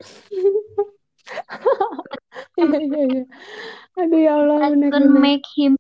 [2.59, 3.22] Iya, iya, iya.
[4.01, 5.20] Aduh ya Allah, benar-benar.
[5.24, 5.72] make him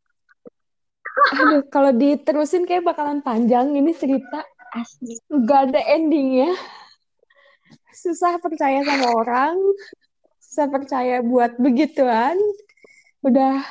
[1.30, 4.42] Aduh, kalau diterusin kayak bakalan panjang ini cerita.
[4.74, 6.50] asli Gak ada endingnya.
[7.94, 9.56] Susah percaya sama orang.
[10.50, 12.34] Susah percaya buat begituan.
[13.22, 13.62] Udah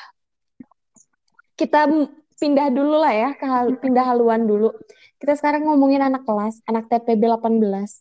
[1.59, 1.91] kita
[2.39, 4.71] pindah dulu lah ya, ke hal- pindah haluan dulu.
[5.19, 7.99] Kita sekarang ngomongin anak kelas, anak TPB 18.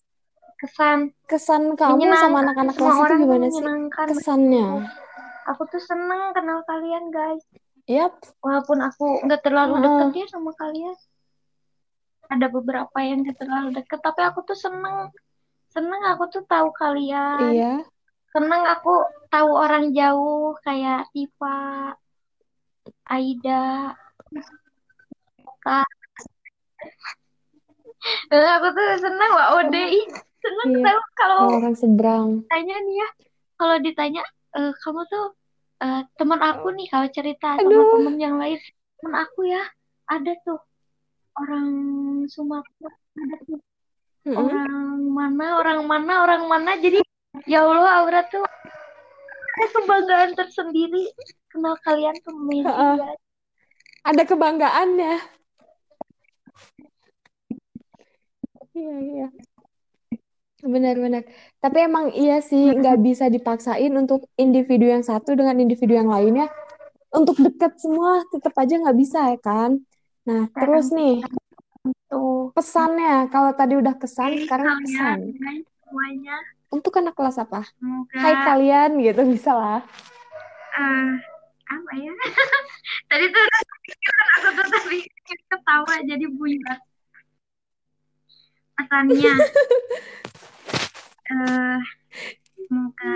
[0.59, 3.67] kesan Kesan kamu sama anak-anak kelas itu gimana sih?
[4.11, 4.67] Kesannya?
[5.49, 7.41] aku tuh seneng kenal kalian guys
[7.89, 8.13] Yap.
[8.45, 10.93] walaupun aku nggak terlalu deket ya sama kalian
[12.29, 15.09] ada beberapa yang nggak terlalu deket tapi aku tuh seneng
[15.73, 17.75] seneng aku tuh tahu kalian Iya.
[18.29, 18.93] Seneng aku
[19.29, 21.57] tahu orang jauh kayak Tifa
[23.05, 23.93] Aida
[25.59, 25.89] Kak
[28.31, 30.07] Dan aku tuh seneng Wak Ode ih
[30.39, 30.85] seneng Iya.
[30.85, 32.29] tahu kalau Orang seberang.
[32.47, 33.09] tanya nih ya
[33.55, 34.23] kalau ditanya
[34.55, 35.27] "Eh, kamu tuh
[35.79, 38.57] eh, teman aku nih kalau cerita sama temen yang lain
[38.97, 39.63] teman aku ya
[40.07, 40.61] ada tuh
[41.35, 41.69] orang
[42.27, 43.61] Sumatera ada tuh
[44.25, 44.37] Mm-mm.
[44.37, 44.71] orang
[45.09, 47.03] mana orang mana orang mana jadi
[47.45, 48.45] ya Allah Aura tuh
[49.59, 51.11] ada kebanggaan tersendiri
[51.51, 53.19] kenal kalian tuh guys
[54.07, 55.15] Ada kebanggaannya.
[58.73, 59.29] Iya, iya.
[60.65, 61.29] Benar-benar.
[61.61, 66.49] Tapi emang iya sih, nggak bisa dipaksain untuk individu yang satu dengan individu yang lainnya.
[67.13, 69.83] Untuk deket semua, tetap aja nggak bisa ya kan?
[70.25, 71.21] Nah, terus nih,
[72.57, 73.29] pesannya.
[73.29, 75.19] Kalau tadi udah kesan, sekarang pesan.
[75.85, 76.39] semuanya
[76.69, 77.65] Untuk anak kelas apa?
[77.77, 79.81] semoga Hai kalian, gitu bisa lah.
[80.79, 81.11] eh,
[81.69, 82.13] apa ya?
[83.11, 83.45] Tadi tuh
[84.37, 84.99] aku tuh tadi
[85.49, 86.79] ketawa jadi buyar
[88.77, 89.33] pesannya
[91.33, 91.81] eh
[92.65, 93.15] semoga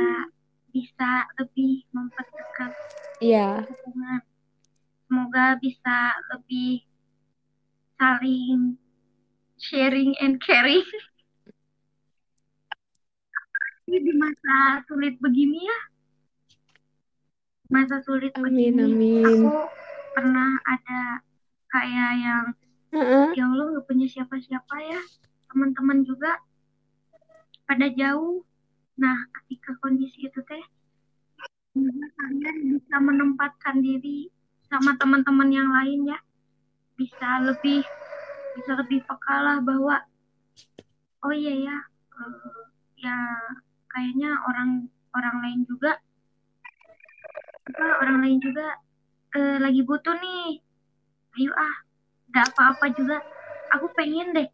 [0.74, 2.72] bisa lebih memperdekat
[3.22, 4.20] Iya, hubungan.
[5.06, 5.96] Semoga bisa
[6.32, 6.84] lebih
[7.98, 8.76] saling
[9.58, 10.84] sharing and caring
[13.92, 15.78] Ini di masa sulit begini ya
[17.68, 19.24] masa sulit amin, begini amin.
[19.24, 19.52] aku
[20.16, 21.20] pernah ada
[21.72, 22.44] kayak yang
[22.92, 23.36] Heeh.
[23.36, 25.00] ya Allah nggak punya siapa-siapa ya
[25.48, 26.40] teman-teman juga
[27.68, 28.40] pada jauh
[28.96, 30.64] nah ketika kondisi itu teh
[32.16, 34.32] kalian bisa menempatkan diri
[34.72, 36.20] sama teman-teman yang lain ya
[36.96, 37.84] bisa lebih
[38.56, 40.00] bisa lebih peka lah bahwa
[41.24, 41.76] oh iya ya
[42.20, 42.60] eh,
[43.00, 43.16] ya
[43.92, 46.00] kayaknya orang orang lain juga.
[47.68, 48.66] Apa orang lain juga
[49.36, 50.60] eh, lagi butuh nih.
[51.38, 51.76] Ayo ah
[52.32, 53.20] nggak apa-apa juga.
[53.78, 54.48] Aku pengen deh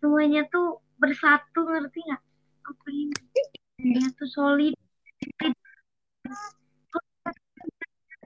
[0.00, 2.22] semuanya tuh bersatu ngerti nggak?
[2.68, 3.08] Aku pengen
[3.76, 4.74] semuanya tuh solid.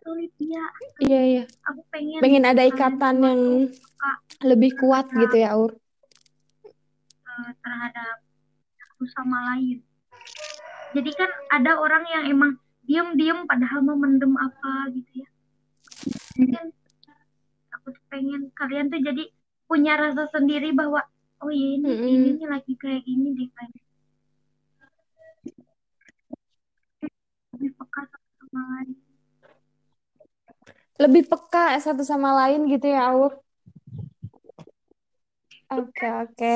[0.06, 0.64] Solid ya
[1.02, 1.44] Iya, iya.
[1.66, 4.12] aku pengen Pengen ada ikatan yang peka
[4.46, 5.74] lebih kuat gitu ya, Aur.
[7.26, 8.16] eh, terhadap
[8.78, 9.82] satu sama lain
[10.94, 12.52] jadi kan ada orang yang emang
[12.86, 15.28] diem-diem padahal mau mendem apa gitu ya
[16.38, 16.64] mungkin
[17.74, 19.24] aku tuh pengen kalian tuh jadi
[19.66, 21.02] punya rasa sendiri bahwa
[21.42, 22.06] oh iya ini Mm-mm.
[22.14, 23.82] ini nih lagi kayak gini deh kayaknya
[27.56, 28.90] lebih peka satu sama lain
[30.96, 33.32] Lebih peka satu sama lain gitu ya, Aur.
[35.70, 36.52] Oke, oke.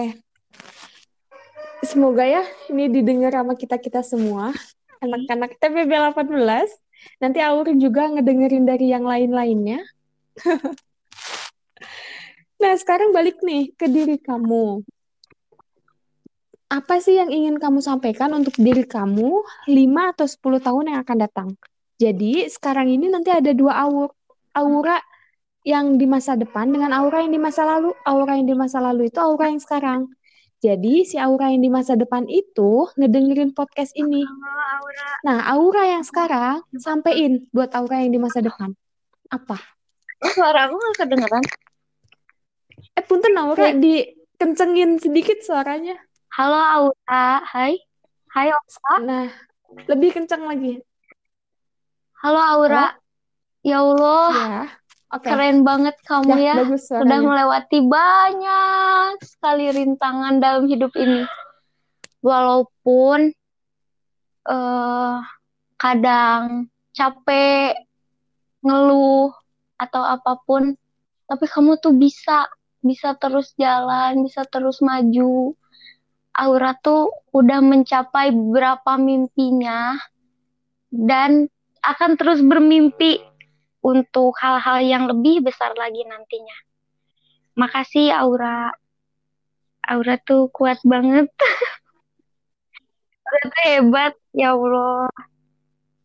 [1.80, 4.52] Semoga ya ini didengar sama kita-kita semua,
[5.00, 6.68] anak-anak TPB 18.
[7.24, 9.80] Nanti Aur juga ngedengerin dari yang lain-lainnya.
[12.60, 14.84] Nah, sekarang balik nih ke diri kamu.
[16.68, 21.18] Apa sih yang ingin kamu sampaikan untuk diri kamu 5 atau 10 tahun yang akan
[21.24, 21.48] datang?
[21.96, 24.12] Jadi, sekarang ini nanti ada dua aur.
[24.52, 25.00] Aura
[25.64, 27.96] yang di masa depan dengan aura yang di masa lalu.
[28.04, 30.12] Aura yang di masa lalu itu aura yang sekarang.
[30.60, 34.20] Jadi, si aura yang di masa depan itu ngedengerin podcast ini.
[34.20, 38.76] Aura Nah, aura yang sekarang sampein buat aura yang di masa depan.
[39.28, 39.56] Apa?
[40.20, 41.44] suara aku nggak kedengeran
[42.92, 45.96] Eh, punten Aura dikencengin sedikit suaranya.
[46.36, 47.80] halo Aura hai
[48.36, 49.28] hai Aura Nah,
[49.88, 50.76] lebih kenceng lagi.
[52.20, 53.00] halo Aura
[53.64, 54.60] ya Allah Ya.
[55.10, 55.26] Oke.
[55.26, 61.26] keren banget kamu Ya, ya bagus sudah melewati banyak sekali rintangan dalam hidup ini.
[62.22, 63.34] Walaupun
[64.46, 65.16] eh
[65.80, 67.74] kadang capek,
[68.62, 69.34] ngeluh
[69.80, 70.78] atau apa pun,
[71.26, 72.46] tapi kamu tuh bisa
[72.78, 75.58] bisa terus jalan, bisa terus maju.
[76.30, 79.98] Aura tuh udah mencapai beberapa mimpinya
[80.94, 81.50] dan
[81.82, 83.29] akan terus bermimpi
[83.80, 86.58] untuk hal-hal yang lebih besar lagi nantinya.
[87.56, 88.72] Makasih Aura.
[89.84, 91.28] Aura tuh kuat banget.
[93.26, 95.08] Aura tuh hebat, ya Allah.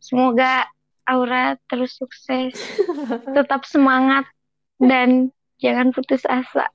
[0.00, 0.66] Semoga
[1.06, 2.54] Aura terus sukses,
[3.36, 4.26] tetap semangat,
[4.82, 5.30] dan
[5.62, 6.66] jangan putus asa.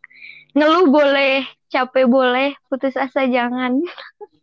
[0.56, 3.80] Ngeluh boleh, capek boleh, putus asa jangan.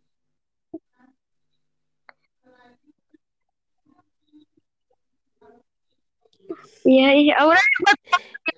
[6.88, 7.62] Iya, iya, Aura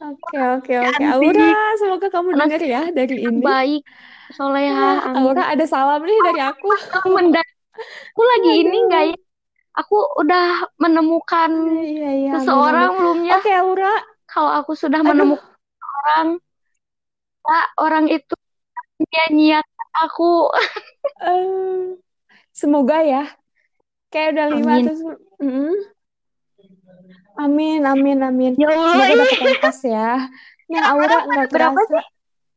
[0.01, 1.03] Oke, oke, oke.
[1.13, 3.45] Aura, semoga kamu dengar ya dari ini.
[3.45, 3.83] baik,
[4.33, 5.19] soleha, Ah.
[5.19, 6.69] Aura ada salam nih dari aku.
[8.17, 9.19] aku lagi ini enggak ya
[9.77, 11.51] aku udah menemukan
[11.85, 12.31] Iya, iya.
[12.37, 13.93] amin, seseorang belumnya Oke, Aura.
[14.27, 15.11] kalau aku sudah Aduh.
[15.11, 15.51] menemukan
[16.07, 16.29] orang
[17.45, 18.35] ya, orang itu
[19.11, 20.49] nyanyiakan aku
[21.21, 21.97] Eh,
[22.53, 23.25] semoga ya.
[24.11, 24.75] Kayak udah lima
[25.41, 25.73] Mm.
[27.41, 28.53] Amin, amin, amin.
[28.61, 30.11] ya Allah Semoga yang pas ya.
[30.69, 32.01] Nah, Aura nggak berapa kerasa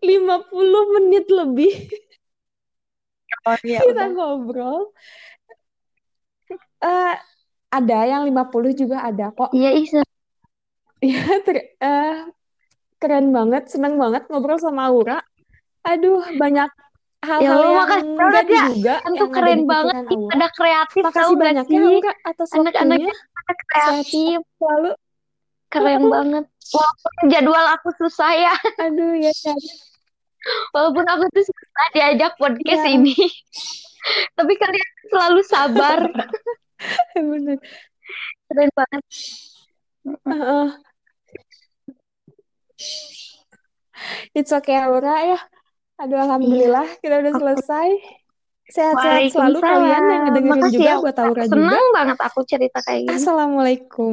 [0.03, 1.71] 50 menit lebih
[3.47, 4.07] oh, ya kita udah.
[4.11, 4.91] ngobrol.
[6.83, 7.15] Eh,
[7.71, 9.55] ada yang 50 juga ada kok.
[9.55, 10.03] iya Isa
[11.03, 12.15] Ya, ter- eh,
[12.95, 15.19] keren banget, seneng banget ngobrol sama Aura.
[15.83, 19.61] Aduh, banyak ya hal-hal Allah yang makasih banget ya diduga kan tuh yang ada keren
[19.63, 19.95] banget
[20.31, 23.32] pada kreatif Makasih banyak ya sih Aura atas anak-anaknya waktunya.
[23.69, 24.91] Kreatif selalu.
[25.67, 29.33] keren banget walaupun jadwal aku susah ya Aduh, ya,
[30.71, 32.93] walaupun aku tuh susah diajak podcast Ya.
[32.93, 33.15] ini
[34.37, 35.99] tapi kalian selalu sabar
[37.17, 37.57] Bener.
[38.47, 39.03] keren banget
[40.03, 40.67] Heeh.
[44.35, 45.39] It's okay Aura ya.
[45.95, 47.89] Aduh, alhamdulillah kita udah selesai.
[48.73, 51.53] Sehat-sehat selalu kalian yang ngedengerin Makasih juga ya, buat Aura juga.
[51.53, 53.13] Senang banget aku cerita kayak gini.
[53.13, 54.11] Assalamualaikum.